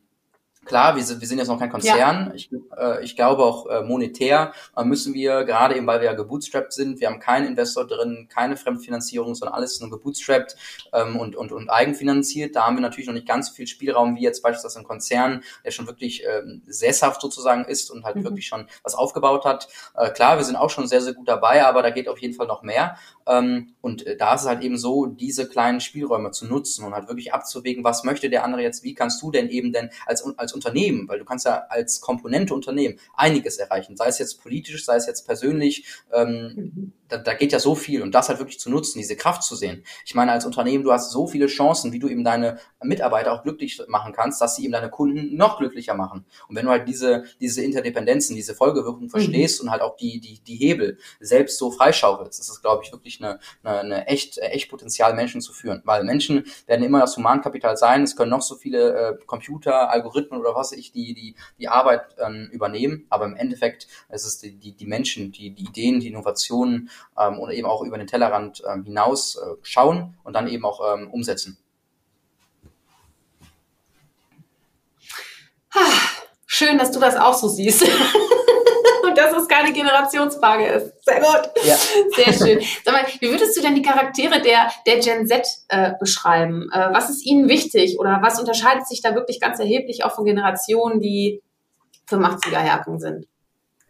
[0.66, 2.28] Klar, wir sind, wir sind jetzt noch kein Konzern.
[2.28, 2.34] Ja.
[2.34, 6.14] Ich, äh, ich glaube auch äh, monetär äh, müssen wir, gerade eben weil wir ja
[6.14, 10.55] gebootstrapped sind, wir haben keinen Investor drin, keine Fremdfinanzierung, sondern alles nur gebootstrapped
[10.93, 12.55] ähm, und, und, und eigenfinanziert.
[12.55, 15.43] Da haben wir natürlich noch nicht ganz so viel Spielraum wie jetzt beispielsweise ein Konzern,
[15.66, 18.24] der schon wirklich ähm, sesshaft sozusagen ist und halt mhm.
[18.24, 19.68] wirklich schon was aufgebaut hat.
[19.95, 22.34] Äh, klar, wir sind auch schon sehr, sehr gut dabei, aber da geht auf jeden
[22.34, 22.97] Fall noch mehr.
[23.28, 26.93] Ähm, und äh, da ist es halt eben so, diese kleinen Spielräume zu nutzen und
[26.93, 30.24] halt wirklich abzuwägen, was möchte der andere jetzt, wie kannst du denn eben denn als,
[30.38, 34.86] als Unternehmen, weil du kannst ja als Komponente Unternehmen einiges erreichen, sei es jetzt politisch,
[34.86, 36.93] sei es jetzt persönlich, ähm, mhm.
[37.07, 39.55] da, da geht ja so viel und das halt wirklich zu nutzen, diese Kraft zu
[39.55, 39.84] sehen.
[40.05, 43.43] Ich meine, als Unternehmen, du hast so viele Chancen, wie du eben deine Mitarbeiter auch
[43.43, 46.26] glücklich machen kannst, dass sie eben deine Kunden noch glücklicher machen.
[46.47, 49.09] Und wenn du halt diese, diese Interdependenzen, diese Folgewirkung mhm.
[49.09, 49.67] verstehst mhm.
[49.67, 53.12] und halt auch die, die, die Hebel selbst so freischaufelst, ist es, glaube ich, wirklich
[53.22, 55.82] eine, eine, eine echt, echt Potenzial, Menschen zu führen.
[55.86, 60.39] Weil Menschen werden immer das Humankapital sein, es können noch so viele äh, Computer, Algorithmen
[60.39, 64.55] oder was ich, die, die, die Arbeit ähm, übernehmen, aber im Endeffekt ist es die,
[64.55, 66.89] die, die Menschen, die, die Ideen, die Innovationen
[67.20, 70.95] ähm, oder eben auch über den Tellerrand ähm, hinaus äh, schauen und dann eben auch
[70.95, 71.57] ähm, umsetzen.
[76.45, 77.84] Schön, dass du das auch so siehst.
[79.44, 81.06] Es keine Generationsfrage ist.
[81.06, 81.52] Sehr gut.
[81.64, 81.76] Ja.
[82.16, 82.62] Sehr schön.
[82.84, 86.70] Sag mal, wie würdest du denn die Charaktere der, der Gen Z äh, beschreiben?
[86.72, 90.26] Äh, was ist ihnen wichtig oder was unterscheidet sich da wirklich ganz erheblich auch von
[90.26, 91.41] Generationen, die
[92.10, 93.28] 85er Herkunft sind?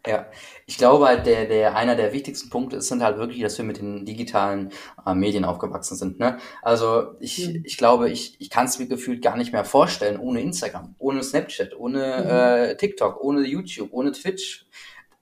[0.06, 0.26] Ja,
[0.66, 3.64] ich glaube halt, der, der, einer der wichtigsten Punkte ist, sind halt wirklich, dass wir
[3.64, 4.72] mit den digitalen
[5.06, 6.20] äh, Medien aufgewachsen sind.
[6.20, 6.40] Ne?
[6.62, 7.64] Also ich, mhm.
[7.66, 11.24] ich glaube, ich, ich kann es mir gefühlt gar nicht mehr vorstellen ohne Instagram, ohne
[11.24, 12.30] Snapchat, ohne mhm.
[12.30, 14.66] äh, TikTok, ohne YouTube, ohne Twitch.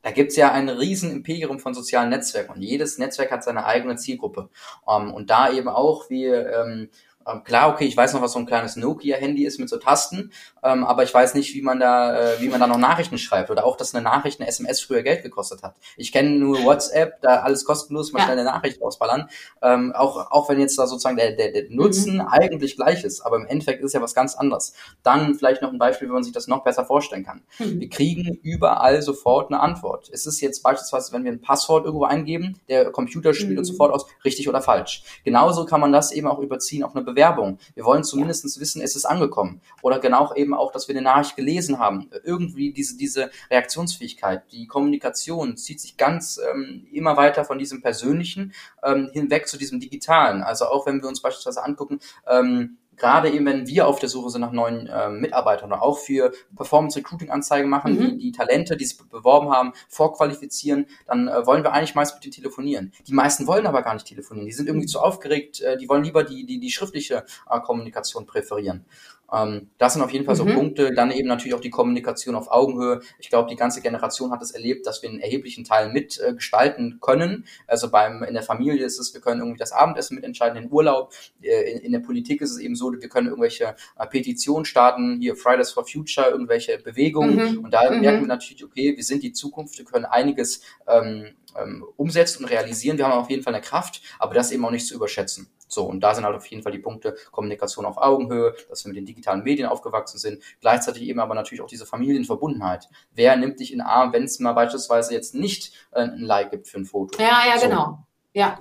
[0.01, 3.95] Da gibt's ja ein riesen Imperium von sozialen Netzwerken und jedes Netzwerk hat seine eigene
[3.95, 4.49] Zielgruppe.
[4.85, 6.89] Um, ähm, und da eben auch wie ähm,
[7.27, 10.31] ähm, klar, okay, ich weiß noch, was so ein kleines Nokia-Handy ist mit so Tasten,
[10.63, 13.49] ähm, aber ich weiß nicht, wie man da, äh, wie man da noch Nachrichten schreibt
[13.49, 15.75] oder auch, dass eine Nachricht, eine SMS früher Geld gekostet hat.
[15.97, 18.25] Ich kenne nur WhatsApp, da alles kostenlos, mal ja.
[18.25, 19.29] schnell eine Nachricht ausballern.
[19.61, 22.27] Ähm, auch, auch wenn jetzt da sozusagen der, der, der Nutzen mhm.
[22.27, 24.73] eigentlich gleich ist, aber im Endeffekt ist ja was ganz anderes.
[25.03, 27.41] Dann vielleicht noch ein Beispiel, wie man sich das noch besser vorstellen kann.
[27.59, 27.79] Mhm.
[27.79, 30.09] Wir kriegen überall sofort eine Antwort.
[30.11, 33.59] Es ist jetzt beispielsweise, wenn wir ein Passwort irgendwo eingeben, der Computer spielt mhm.
[33.59, 35.03] uns sofort aus, richtig oder falsch.
[35.23, 37.59] Genauso kann man das eben auch überziehen auf eine Bewerbung.
[37.75, 39.61] Wir wollen zumindest wissen, ist es angekommen.
[39.81, 42.09] Oder genau eben auch, dass wir eine Nachricht gelesen haben.
[42.23, 48.53] Irgendwie diese, diese Reaktionsfähigkeit, die Kommunikation zieht sich ganz ähm, immer weiter von diesem Persönlichen
[48.83, 50.43] ähm, hinweg zu diesem Digitalen.
[50.43, 54.29] Also auch wenn wir uns beispielsweise angucken, ähm, gerade eben, wenn wir auf der Suche
[54.29, 58.09] sind nach neuen äh, Mitarbeitern oder auch für Performance Recruiting Anzeigen machen, mhm.
[58.11, 62.23] die, die Talente, die sich beworben haben, vorqualifizieren, dann äh, wollen wir eigentlich meist mit
[62.23, 62.93] denen telefonieren.
[63.07, 64.45] Die meisten wollen aber gar nicht telefonieren.
[64.45, 68.27] Die sind irgendwie zu aufgeregt, äh, die wollen lieber die, die, die schriftliche äh, Kommunikation
[68.27, 68.85] präferieren.
[69.33, 70.53] Ähm, das sind auf jeden Fall so mhm.
[70.53, 70.93] Punkte.
[70.93, 73.01] Dann eben natürlich auch die Kommunikation auf Augenhöhe.
[73.19, 77.05] Ich glaube, die ganze Generation hat es erlebt, dass wir einen erheblichen Teil mitgestalten äh,
[77.05, 77.45] können.
[77.67, 81.13] Also beim in der Familie ist es, wir können irgendwie das Abendessen mitentscheiden, den Urlaub.
[81.41, 85.19] Äh, in, in, der Politik ist es eben so, wir können irgendwelche äh, Petitionen starten,
[85.21, 87.55] hier Fridays for Future, irgendwelche Bewegungen.
[87.55, 87.63] Mhm.
[87.65, 88.01] Und da mhm.
[88.01, 92.51] merken wir natürlich, okay, wir sind die Zukunft, wir können einiges ähm, ähm, umsetzen und
[92.51, 92.97] realisieren.
[92.97, 95.47] Wir haben auf jeden Fall eine Kraft, aber das eben auch nicht zu überschätzen.
[95.73, 98.89] So, und da sind halt auf jeden Fall die Punkte Kommunikation auf Augenhöhe, dass wir
[98.89, 102.89] mit den digitalen Medien aufgewachsen sind, gleichzeitig eben aber natürlich auch diese Familienverbundenheit.
[103.13, 106.67] Wer nimmt dich in Arm, wenn es mal beispielsweise jetzt nicht äh, ein Like gibt
[106.67, 107.21] für ein Foto?
[107.21, 107.67] Ja, ja, so.
[107.67, 107.99] genau.
[108.33, 108.59] Ja.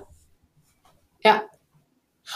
[1.23, 1.43] Ja.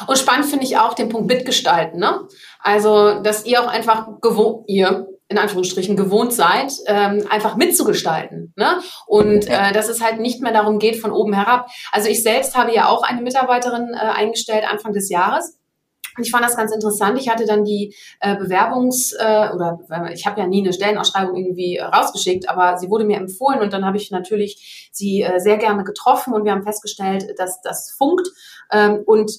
[0.08, 2.28] Und spannend finde ich auch den Punkt mitgestalten, ne?
[2.60, 8.54] Also, dass ihr auch einfach gewohnt, ihr, in Anführungsstrichen gewohnt seid, ähm, einfach mitzugestalten.
[8.56, 8.80] Ne?
[9.08, 11.68] Und äh, dass es halt nicht mehr darum geht, von oben herab.
[11.92, 15.58] Also ich selbst habe ja auch eine Mitarbeiterin äh, eingestellt Anfang des Jahres.
[16.18, 17.20] Und ich fand das ganz interessant.
[17.20, 21.36] Ich hatte dann die äh, Bewerbungs- äh, oder äh, ich habe ja nie eine Stellenausschreibung
[21.36, 25.58] irgendwie rausgeschickt, aber sie wurde mir empfohlen und dann habe ich natürlich sie äh, sehr
[25.58, 28.28] gerne getroffen und wir haben festgestellt, dass das funkt.
[28.72, 29.32] Ähm, und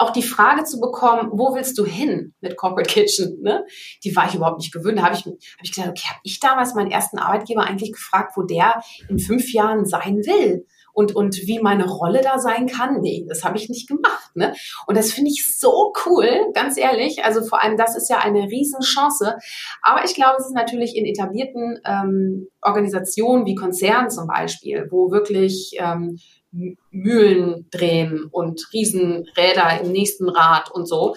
[0.00, 3.66] auch die Frage zu bekommen, wo willst du hin mit Corporate Kitchen, ne?
[4.02, 4.98] die war ich überhaupt nicht gewöhnt.
[4.98, 8.32] Da habe ich, hab ich gesagt, okay, habe ich damals meinen ersten Arbeitgeber eigentlich gefragt,
[8.36, 10.66] wo der in fünf Jahren sein will?
[10.92, 14.34] Und, und wie meine Rolle da sein kann, nee, das habe ich nicht gemacht.
[14.34, 14.54] Ne?
[14.86, 17.24] Und das finde ich so cool, ganz ehrlich.
[17.24, 19.36] Also vor allem, das ist ja eine Riesenchance.
[19.82, 25.10] Aber ich glaube, es ist natürlich in etablierten ähm, Organisationen wie Konzernen zum Beispiel, wo
[25.12, 26.18] wirklich ähm,
[26.52, 31.14] Mühlen drehen und Riesenräder im nächsten Rad und so.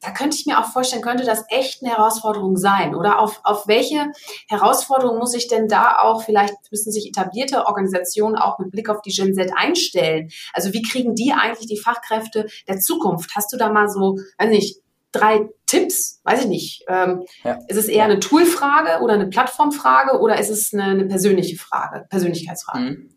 [0.00, 2.94] Da könnte ich mir auch vorstellen, könnte das echt eine Herausforderung sein?
[2.94, 4.12] Oder auf, auf welche
[4.48, 9.00] Herausforderung muss ich denn da auch, vielleicht müssen sich etablierte Organisationen auch mit Blick auf
[9.00, 10.30] die Gen Z einstellen?
[10.52, 13.30] Also wie kriegen die eigentlich die Fachkräfte der Zukunft?
[13.34, 16.20] Hast du da mal so, weiß nicht, drei Tipps?
[16.24, 16.84] Weiß ich nicht.
[16.88, 17.58] Ähm, ja.
[17.68, 22.04] Ist es eher eine Toolfrage oder eine Plattformfrage oder ist es eine, eine persönliche Frage,
[22.10, 22.78] Persönlichkeitsfrage?
[22.78, 23.13] Mhm.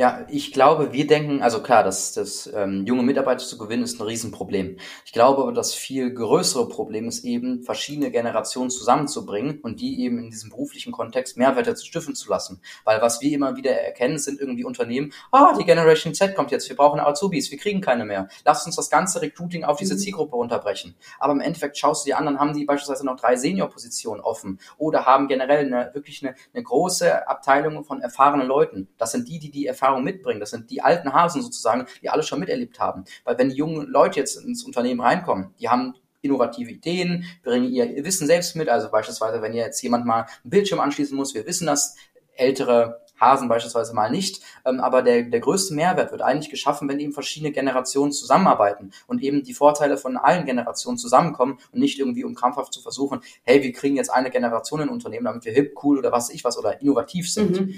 [0.00, 4.00] Ja, ich glaube, wir denken, also klar, dass das ähm, junge Mitarbeiter zu gewinnen ist
[4.00, 4.78] ein Riesenproblem.
[5.04, 10.18] Ich glaube aber, das viel größere Problem ist eben, verschiedene Generationen zusammenzubringen und die eben
[10.18, 12.62] in diesem beruflichen Kontext Mehrwerte zu stiften zu lassen.
[12.84, 16.66] Weil was wir immer wieder erkennen, sind irgendwie Unternehmen, ah, die Generation Z kommt jetzt,
[16.70, 18.28] wir brauchen Azubis, wir kriegen keine mehr.
[18.46, 19.98] Lasst uns das ganze Recruiting auf diese mhm.
[19.98, 20.94] Zielgruppe runterbrechen.
[21.18, 25.04] Aber im Endeffekt schaust du die anderen, haben die beispielsweise noch drei Senior-Positionen offen oder
[25.04, 28.88] haben generell eine, wirklich eine, eine große Abteilung von erfahrenen Leuten.
[28.96, 30.40] Das sind die, die die Erfahrung Erfahrung mitbringen.
[30.40, 33.04] Das sind die alten Hasen sozusagen, die alles schon miterlebt haben.
[33.24, 38.04] Weil wenn die jungen Leute jetzt ins Unternehmen reinkommen, die haben innovative Ideen, bringen ihr
[38.04, 38.68] Wissen selbst mit.
[38.68, 41.96] Also beispielsweise, wenn jetzt jemand mal einen Bildschirm anschließen muss, wir wissen das,
[42.36, 44.42] ältere Hasen beispielsweise mal nicht.
[44.64, 49.22] Ähm, aber der, der größte Mehrwert wird eigentlich geschaffen, wenn eben verschiedene Generationen zusammenarbeiten und
[49.22, 53.62] eben die Vorteile von allen Generationen zusammenkommen und nicht irgendwie um krampfhaft zu versuchen, hey,
[53.62, 56.58] wir kriegen jetzt eine Generation in Unternehmen, damit wir hip, cool oder was ich was
[56.58, 57.60] oder innovativ sind.
[57.60, 57.74] Mhm.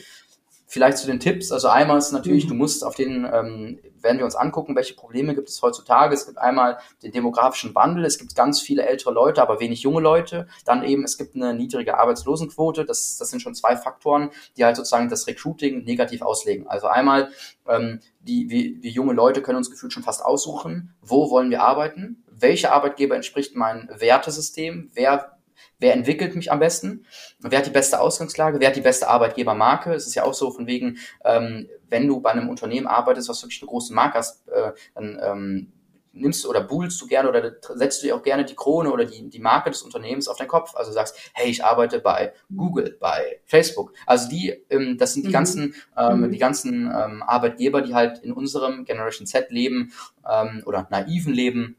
[0.73, 1.53] Vielleicht zu den Tipps.
[1.53, 2.49] Also einmal ist natürlich, mhm.
[2.49, 6.15] du musst auf den, ähm, werden wir uns angucken, welche Probleme gibt es heutzutage.
[6.15, 10.01] Es gibt einmal den demografischen Wandel, es gibt ganz viele ältere Leute, aber wenig junge
[10.01, 10.49] Leute.
[10.65, 12.87] Dann eben, es gibt eine niedrige Arbeitslosenquote.
[12.87, 16.67] Das, das sind schon zwei Faktoren, die halt sozusagen das Recruiting negativ auslegen.
[16.67, 17.29] Also einmal,
[17.69, 21.63] ähm, die, wir, wir junge Leute können uns gefühlt schon fast aussuchen, wo wollen wir
[21.63, 25.37] arbeiten, welcher Arbeitgeber entspricht meinem Wertesystem, wer
[25.83, 27.05] wer entwickelt mich am besten,
[27.41, 29.93] wer hat die beste Ausgangslage, wer hat die beste Arbeitgebermarke.
[29.93, 33.43] Es ist ja auch so von wegen, ähm, wenn du bei einem Unternehmen arbeitest, was
[33.43, 35.73] wirklich eine große Marke hast, äh, dann ähm,
[36.13, 39.05] nimmst du oder buhlst du gerne oder setzt du dir auch gerne die Krone oder
[39.05, 40.75] die, die Marke des Unternehmens auf deinen Kopf.
[40.77, 43.93] Also sagst, hey, ich arbeite bei Google, bei Facebook.
[44.07, 45.33] Also die, ähm, das sind die mhm.
[45.33, 46.31] ganzen, ähm, mhm.
[46.31, 49.93] die ganzen ähm, Arbeitgeber, die halt in unserem Generation Z Leben
[50.31, 51.77] ähm, oder naiven Leben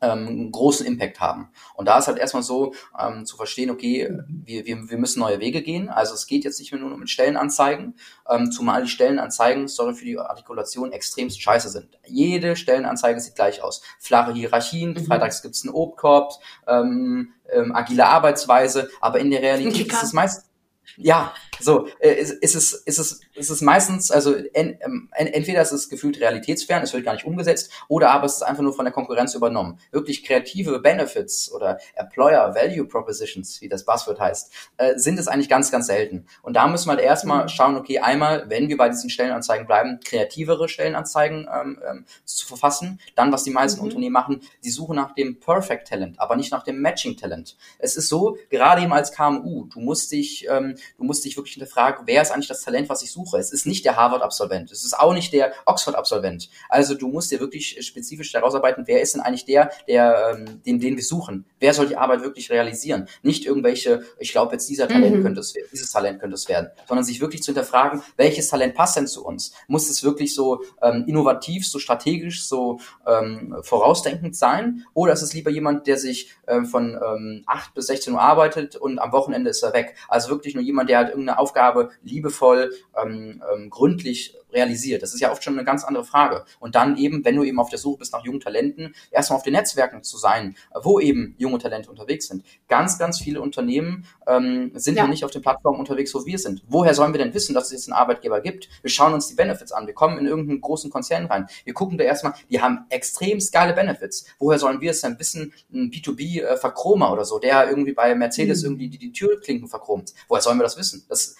[0.00, 1.50] ähm, einen großen Impact haben.
[1.74, 5.40] Und da ist halt erstmal so ähm, zu verstehen, okay, wir, wir, wir müssen neue
[5.40, 5.88] Wege gehen.
[5.88, 7.94] Also es geht jetzt nicht mehr nur mit Stellenanzeigen,
[8.28, 11.98] ähm, zumal die Stellenanzeigen, sorry für die Artikulation, extremst scheiße sind.
[12.06, 13.82] Jede Stellenanzeige sieht gleich aus.
[13.98, 15.04] Flache Hierarchien, mhm.
[15.04, 16.32] freitags gibt's einen Obstkorb,
[16.66, 20.50] ähm, ähm, agile Arbeitsweise, aber in der Realität ist es meist
[20.96, 25.26] ja, so, äh, ist, ist, es, ist, es, ist es meistens, also en, ähm, en,
[25.26, 28.62] entweder ist es gefühlt realitätsfern, es wird gar nicht umgesetzt, oder aber es ist einfach
[28.62, 29.78] nur von der Konkurrenz übernommen.
[29.90, 35.48] Wirklich kreative Benefits oder Employer Value Propositions, wie das Buzzword heißt, äh, sind es eigentlich
[35.48, 36.26] ganz, ganz selten.
[36.42, 37.48] Und da müssen wir halt erstmal mhm.
[37.48, 43.00] schauen, okay, einmal, wenn wir bei diesen Stellenanzeigen bleiben, kreativere Stellenanzeigen ähm, ähm, zu verfassen.
[43.14, 43.86] Dann, was die meisten mhm.
[43.86, 47.56] Unternehmen machen, die suchen nach dem Perfect Talent, aber nicht nach dem Matching Talent.
[47.78, 51.49] Es ist so, gerade eben als KMU, du musst dich ähm, du musst dich wirklich
[51.54, 53.38] hinterfragen, wer ist eigentlich das Talent, was ich suche?
[53.38, 56.48] Es ist nicht der Harvard-Absolvent, es ist auch nicht der Oxford-Absolvent.
[56.68, 60.80] Also du musst dir wirklich spezifisch herausarbeiten, wer ist denn eigentlich der, der ähm, den,
[60.80, 61.44] den wir suchen?
[61.58, 63.08] Wer soll die Arbeit wirklich realisieren?
[63.22, 65.22] Nicht irgendwelche, ich glaube jetzt dieser Talent mhm.
[65.22, 68.74] könnte es werden, dieses Talent könnte es werden, sondern sich wirklich zu hinterfragen, welches Talent
[68.74, 69.52] passt denn zu uns?
[69.66, 74.84] Muss es wirklich so ähm, innovativ, so strategisch, so ähm, vorausdenkend sein?
[74.94, 78.76] Oder ist es lieber jemand, der sich ähm, von ähm, 8 bis 16 Uhr arbeitet
[78.76, 79.96] und am Wochenende ist er weg?
[80.08, 82.72] Also wirklich nur jemand, der halt irgendeine Aufgabe liebevoll,
[83.02, 85.02] ähm, ähm, gründlich realisiert?
[85.02, 86.44] Das ist ja oft schon eine ganz andere Frage.
[86.58, 89.42] Und dann eben, wenn du eben auf der Suche bist nach jungen Talenten, erstmal auf
[89.42, 92.44] den Netzwerken zu sein, wo eben junge Talente unterwegs sind.
[92.68, 95.06] Ganz, ganz viele Unternehmen ähm, sind ja.
[95.06, 96.62] nicht auf den Plattformen unterwegs, wo wir sind.
[96.68, 98.68] Woher sollen wir denn wissen, dass es jetzt einen Arbeitgeber gibt?
[98.82, 99.86] Wir schauen uns die Benefits an.
[99.86, 101.46] Wir kommen in irgendeinen großen Konzern rein.
[101.64, 104.26] Wir gucken da erstmal, die haben extrem geile Benefits.
[104.38, 108.62] Woher sollen wir es denn wissen, ein B2B-Verchromer äh, oder so, der irgendwie bei Mercedes
[108.62, 108.66] mhm.
[108.68, 110.12] irgendwie die, die Türklinken verchromt?
[110.28, 111.04] Woher sollen wir das wissen?
[111.08, 111.36] Das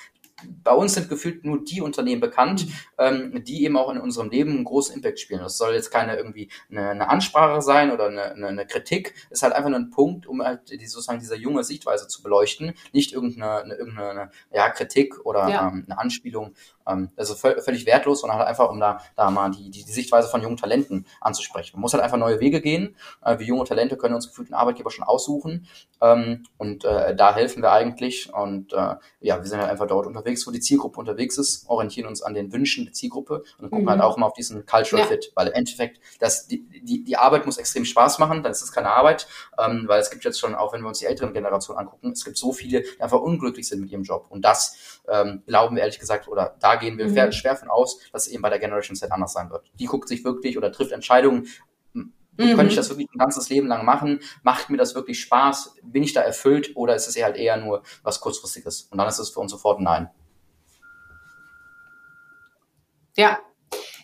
[0.71, 4.53] bei uns sind gefühlt nur die Unternehmen bekannt, ähm, die eben auch in unserem Leben
[4.53, 5.41] einen großen Impact spielen.
[5.41, 9.15] Das soll jetzt keine irgendwie eine, eine Ansprache sein oder eine, eine, eine Kritik.
[9.31, 12.23] Es ist halt einfach nur ein Punkt, um halt die, sozusagen diese junge Sichtweise zu
[12.23, 15.67] beleuchten, nicht irgendeine, eine, irgendeine ja, Kritik oder ja.
[15.67, 16.55] ähm, eine Anspielung
[16.91, 20.29] ähm, also völlig wertlos, sondern halt einfach, um da, da mal die, die, die Sichtweise
[20.29, 21.77] von jungen Talenten anzusprechen.
[21.77, 22.97] Man muss halt einfach neue Wege gehen.
[23.25, 25.67] Äh, wir junge Talente können uns gefühlt einen Arbeitgeber schon aussuchen.
[26.01, 28.33] Ähm, und äh, da helfen wir eigentlich.
[28.33, 32.09] Und äh, ja, wir sind halt einfach dort unterwegs, wo die Zielgruppe unterwegs ist, orientieren
[32.09, 33.91] uns an den Wünschen der Zielgruppe und dann gucken mhm.
[33.91, 35.09] halt auch immer auf diesen Cultural ja.
[35.09, 38.63] Fit, weil im Endeffekt, das, die, die, die Arbeit muss extrem Spaß machen, dann ist
[38.63, 39.27] es keine Arbeit,
[39.59, 42.25] ähm, weil es gibt jetzt schon, auch wenn wir uns die älteren Generationen angucken, es
[42.25, 44.27] gibt so viele, die einfach unglücklich sind mit ihrem Job.
[44.29, 47.33] Und das ähm, glauben wir ehrlich gesagt, oder da gehen wir mhm.
[47.33, 49.71] schwer von aus, dass es eben bei der Generation Z anders sein wird.
[49.79, 51.47] Die guckt sich wirklich oder trifft Entscheidungen,
[52.41, 52.57] mhm.
[52.57, 54.21] Könnte ich das wirklich ein ganzes Leben lang machen?
[54.43, 55.77] Macht mir das wirklich Spaß?
[55.83, 58.89] Bin ich da erfüllt oder ist es halt eher nur was kurzfristiges?
[58.91, 60.09] Und dann ist es für uns sofort Nein.
[63.17, 63.39] Ja,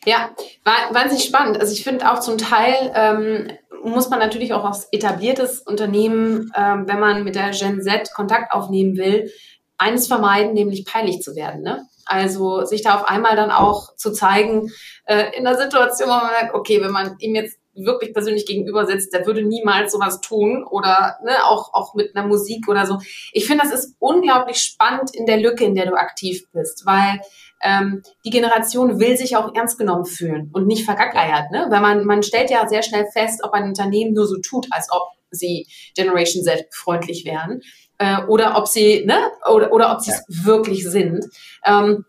[0.05, 0.31] ja,
[0.65, 1.59] war wahnsinnig spannend.
[1.59, 3.51] Also ich finde auch zum Teil ähm,
[3.83, 8.53] muss man natürlich auch als etabliertes Unternehmen, ähm, wenn man mit der Gen Z Kontakt
[8.53, 9.31] aufnehmen will,
[9.79, 11.63] eines vermeiden, nämlich peinlich zu werden.
[11.63, 11.87] Ne?
[12.07, 14.71] Also sich da auf einmal dann auch zu zeigen,
[15.05, 18.87] äh, in der Situation, wo man sagt, okay, wenn man ihm jetzt wirklich persönlich gegenüber
[18.87, 22.99] sitzt, der würde niemals sowas tun oder ne, auch, auch mit einer Musik oder so.
[23.33, 27.21] Ich finde, das ist unglaublich spannend in der Lücke, in der du aktiv bist, weil
[27.63, 31.67] ähm, die Generation will sich auch ernst genommen fühlen und nicht vergackeiert, ne?
[31.71, 34.89] Weil man, man stellt ja sehr schnell fest, ob ein Unternehmen nur so tut, als
[34.91, 37.61] ob sie Generation Z freundlich wären
[37.99, 39.19] äh, oder ob sie, ne,
[39.51, 40.45] oder, oder ob sie es ja.
[40.45, 41.25] wirklich sind.
[41.65, 42.05] Ähm,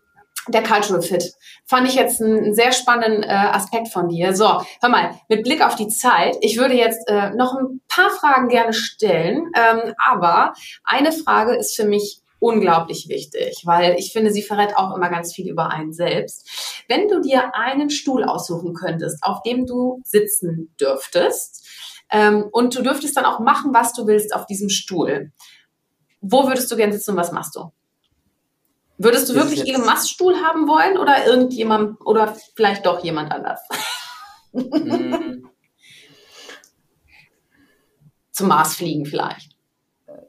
[0.48, 1.34] der Cultural Fit.
[1.66, 4.34] Fand ich jetzt einen sehr spannenden äh, Aspekt von dir.
[4.34, 8.10] So, hör mal, mit Blick auf die Zeit, ich würde jetzt äh, noch ein paar
[8.10, 14.30] Fragen gerne stellen, ähm, aber eine Frage ist für mich unglaublich wichtig, weil ich finde,
[14.30, 16.84] sie verrät auch immer ganz viel über einen selbst.
[16.88, 21.66] Wenn du dir einen Stuhl aussuchen könntest, auf dem du sitzen dürftest,
[22.10, 25.32] ähm, und du dürftest dann auch machen, was du willst auf diesem Stuhl,
[26.20, 27.72] wo würdest du gerne sitzen und was machst du?
[28.98, 33.60] Würdest du wirklich Elon Musk Stuhl haben wollen oder irgendjemand oder vielleicht doch jemand anders?
[34.52, 35.44] Mm.
[38.32, 39.58] Zum Mars fliegen vielleicht.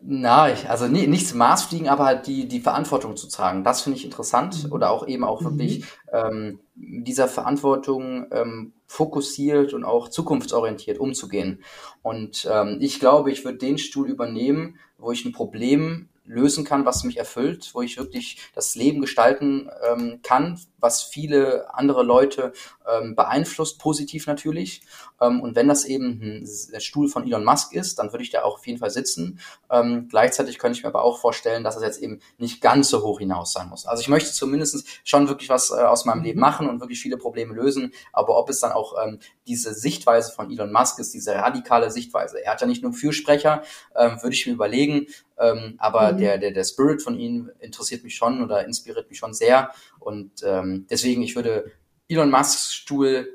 [0.01, 3.63] Na, ich, also nie, nicht zum Mars fliegen, aber halt die, die Verantwortung zu tragen.
[3.63, 4.65] Das finde ich interessant.
[4.65, 4.71] Mhm.
[4.71, 5.85] Oder auch eben auch wirklich mhm.
[6.13, 11.63] ähm, dieser Verantwortung ähm, fokussiert und auch zukunftsorientiert umzugehen.
[12.01, 16.85] Und ähm, ich glaube, ich würde den Stuhl übernehmen, wo ich ein Problem lösen kann,
[16.85, 22.53] was mich erfüllt, wo ich wirklich das Leben gestalten ähm, kann, was viele andere Leute
[22.89, 24.81] ähm, beeinflusst, positiv natürlich.
[25.21, 28.43] Ähm, und wenn das eben ein Stuhl von Elon Musk ist, dann würde ich da
[28.43, 29.39] auch auf jeden Fall sitzen.
[29.69, 33.03] Ähm, gleichzeitig könnte ich mir aber auch vorstellen, dass es jetzt eben nicht ganz so
[33.03, 33.85] hoch hinaus sein muss.
[33.85, 36.45] Also ich möchte zumindest schon wirklich was äh, aus meinem Leben mhm.
[36.45, 37.93] machen und wirklich viele Probleme lösen.
[38.13, 42.43] Aber ob es dann auch ähm, diese Sichtweise von Elon Musk ist, diese radikale Sichtweise.
[42.43, 43.63] Er hat ja nicht nur Fürsprecher,
[43.95, 45.07] ähm, würde ich mir überlegen,
[45.39, 46.17] ähm, aber mhm.
[46.17, 49.71] der, der, der Spirit von ihm interessiert mich schon oder inspiriert mich schon sehr.
[49.99, 51.71] Und ähm, deswegen, ich würde
[52.07, 53.27] Elon Musks Stuhl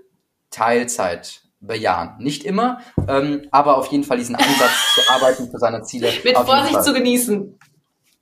[0.50, 2.16] Teilzeit bejahen.
[2.18, 6.12] Nicht immer, ähm, aber auf jeden Fall diesen Ansatz zu arbeiten für seine Ziele.
[6.24, 7.58] Mit Vorsicht zu genießen.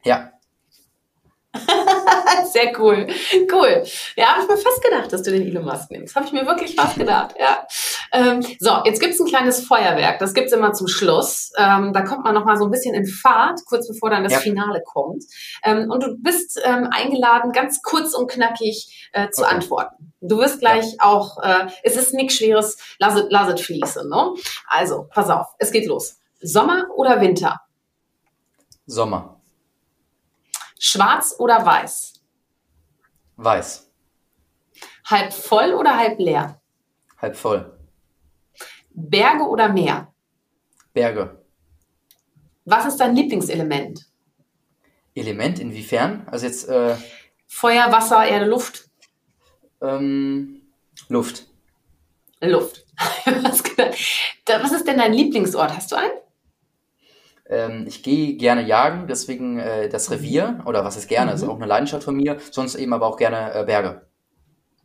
[0.05, 0.33] Ja,
[2.53, 3.07] Sehr cool.
[3.53, 3.85] Cool.
[4.17, 6.17] Ja, habe ich mir fast gedacht, dass du den Elon Musk nimmst.
[6.17, 7.67] Habe ich mir wirklich fast gedacht, ja.
[8.13, 10.19] Ähm, so, jetzt gibt's ein kleines Feuerwerk.
[10.19, 11.51] Das gibt's immer zum Schluss.
[11.57, 14.33] Ähm, da kommt man noch mal so ein bisschen in Fahrt, kurz bevor dann das
[14.33, 14.39] ja.
[14.39, 15.25] Finale kommt.
[15.65, 19.55] Ähm, und du bist ähm, eingeladen, ganz kurz und knackig äh, zu okay.
[19.55, 20.13] antworten.
[20.21, 21.05] Du wirst gleich ja.
[21.05, 24.09] auch, äh, es ist nichts Schweres, lass it, lass it fließen.
[24.09, 24.35] Ne?
[24.69, 26.19] Also, pass auf, es geht los.
[26.41, 27.61] Sommer oder Winter?
[28.87, 29.41] Sommer.
[30.79, 32.15] Schwarz oder weiß?
[33.37, 33.89] Weiß.
[35.07, 36.61] Halb voll oder halb leer?
[37.21, 37.79] Halb voll.
[38.95, 40.13] Berge oder Meer?
[40.93, 41.43] Berge.
[42.65, 44.07] Was ist dein Lieblingselement?
[45.15, 46.27] Element inwiefern?
[46.31, 46.97] Also jetzt äh,
[47.47, 48.89] Feuer, Wasser, Erde, Luft.
[49.81, 50.63] Ähm,
[51.09, 51.47] Luft.
[52.41, 52.87] Luft.
[53.37, 55.77] Was ist denn dein Lieblingsort?
[55.77, 56.13] Hast du einen?
[57.49, 60.17] Ähm, ich gehe gerne jagen, deswegen äh, das mhm.
[60.17, 61.37] Revier, oder was ist gerne, mhm.
[61.37, 64.07] ist auch eine Leidenschaft von mir, sonst eben aber auch gerne äh, Berge.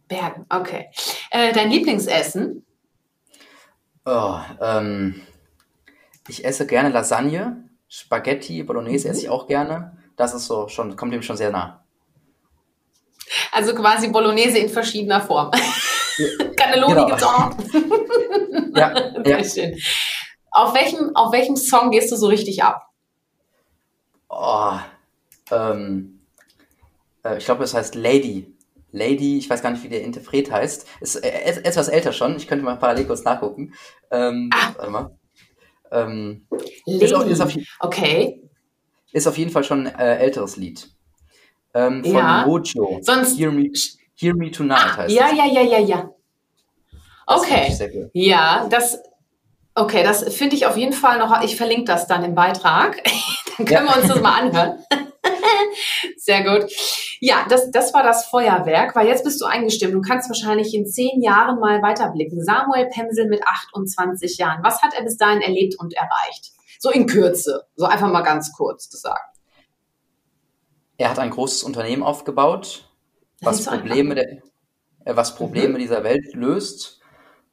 [0.08, 0.90] Bergen, okay.
[1.32, 2.66] Äh, dein Lieblingsessen?
[4.10, 5.22] Oh, ähm,
[6.30, 9.12] ich esse gerne Lasagne, Spaghetti, Bolognese mhm.
[9.12, 9.98] esse ich auch gerne.
[10.16, 11.84] Das ist so schon, kommt dem schon sehr nah.
[13.52, 15.52] Also quasi Bolognese in verschiedener Form.
[16.56, 17.06] Cannelloni genau.
[17.08, 17.52] gibt's auch
[18.76, 19.44] ja, Sehr ja.
[19.44, 19.78] schön.
[20.52, 22.88] Auf welchem, auf welchem Song gehst du so richtig ab?
[24.30, 24.80] Oh,
[25.52, 26.22] ähm,
[27.26, 28.57] äh, ich glaube, es heißt Lady.
[28.92, 30.88] Lady, ich weiß gar nicht, wie der Interpret heißt.
[31.02, 32.36] Ist äh, etwas älter schon.
[32.38, 33.74] Ich könnte mal parallel kurz nachgucken.
[34.12, 34.74] Ähm, ah.
[34.76, 35.18] Warte mal.
[35.92, 36.48] Ähm,
[36.86, 37.06] Lady.
[37.06, 38.42] Ist, auf, ist auf, okay.
[39.12, 40.90] Ist auf jeden Fall schon ein äh, älteres Lied.
[41.74, 42.46] Ähm, von ja.
[42.46, 43.00] Mojo.
[43.02, 43.38] Sonst.
[43.38, 43.70] Hear Me,
[44.16, 45.38] Hear Me Tonight ah, heißt Ja, es.
[45.38, 46.10] ja, ja, ja, ja.
[47.26, 48.10] Okay.
[48.14, 49.00] Ja, das
[49.78, 51.44] Okay, das finde ich auf jeden Fall noch.
[51.44, 52.98] Ich verlinke das dann im Beitrag.
[53.58, 53.94] dann können ja.
[53.94, 54.80] wir uns das mal anhören.
[56.18, 56.72] Sehr gut.
[57.20, 59.94] Ja, das, das war das Feuerwerk, weil jetzt bist du eingestimmt.
[59.94, 62.44] Du kannst wahrscheinlich in zehn Jahren mal weiterblicken.
[62.44, 64.64] Samuel Pensel mit 28 Jahren.
[64.64, 66.52] Was hat er bis dahin erlebt und erreicht?
[66.80, 67.66] So in Kürze.
[67.76, 69.38] So einfach mal ganz kurz gesagt.
[70.98, 72.90] Er hat ein großes Unternehmen aufgebaut,
[73.42, 74.32] was Probleme, der,
[75.06, 76.97] äh, was Probleme dieser Welt löst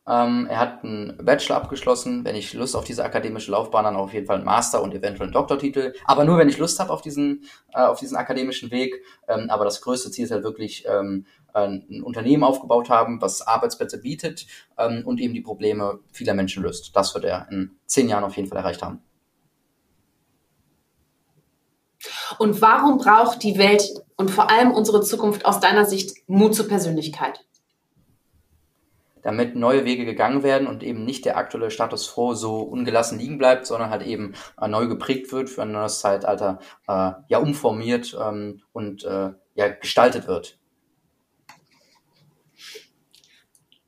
[0.07, 2.25] ähm, er hat einen Bachelor abgeschlossen.
[2.25, 5.29] Wenn ich Lust auf diese akademische Laufbahn, dann auf jeden Fall einen Master und eventuell
[5.29, 5.95] einen Doktortitel.
[6.05, 9.03] Aber nur, wenn ich Lust habe auf diesen, äh, auf diesen akademischen Weg.
[9.29, 14.01] Ähm, aber das größte Ziel ist halt wirklich, ähm, ein Unternehmen aufgebaut haben, was Arbeitsplätze
[14.01, 14.47] bietet
[14.77, 16.97] ähm, und eben die Probleme vieler Menschen löst.
[16.97, 19.03] Das wird er in zehn Jahren auf jeden Fall erreicht haben.
[22.39, 26.69] Und warum braucht die Welt und vor allem unsere Zukunft aus deiner Sicht Mut zur
[26.69, 27.45] Persönlichkeit?
[29.25, 33.39] Damit neue Wege gegangen werden und eben nicht der aktuelle Status quo so ungelassen liegen
[33.39, 38.17] bleibt, sondern halt eben äh, neu geprägt wird für ein neues Zeitalter, äh, ja umformiert
[38.21, 40.59] ähm, und äh, ja gestaltet wird.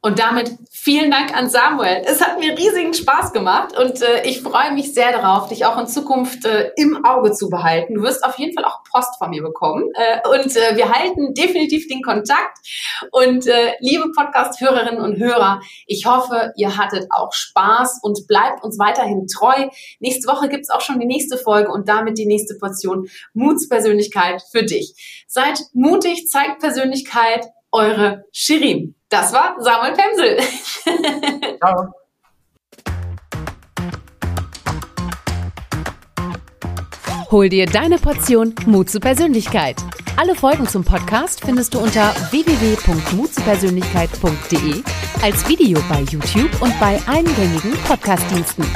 [0.07, 2.03] Und damit vielen Dank an Samuel.
[2.05, 5.77] Es hat mir riesigen Spaß gemacht und äh, ich freue mich sehr darauf, dich auch
[5.81, 7.95] in Zukunft äh, im Auge zu behalten.
[7.95, 11.35] Du wirst auf jeden Fall auch Post von mir bekommen äh, und äh, wir halten
[11.35, 12.57] definitiv den Kontakt.
[13.11, 18.79] Und äh, liebe Podcast-Hörerinnen und Hörer, ich hoffe, ihr hattet auch Spaß und bleibt uns
[18.79, 19.67] weiterhin treu.
[19.99, 24.63] Nächste Woche gibt's auch schon die nächste Folge und damit die nächste Portion Mutspersönlichkeit für
[24.63, 25.25] dich.
[25.27, 28.96] Seid mutig, zeigt Persönlichkeit, eure Shirin.
[29.19, 30.37] Das war Samuel Pemsel.
[31.59, 31.89] Ciao.
[37.31, 39.77] Hol dir deine Portion Mut zur Persönlichkeit.
[40.19, 44.83] Alle Folgen zum Podcast findest du unter www.mutzupersönlichkeit.de
[45.23, 48.67] als Video bei YouTube und bei allen gängigen Podcastdiensten.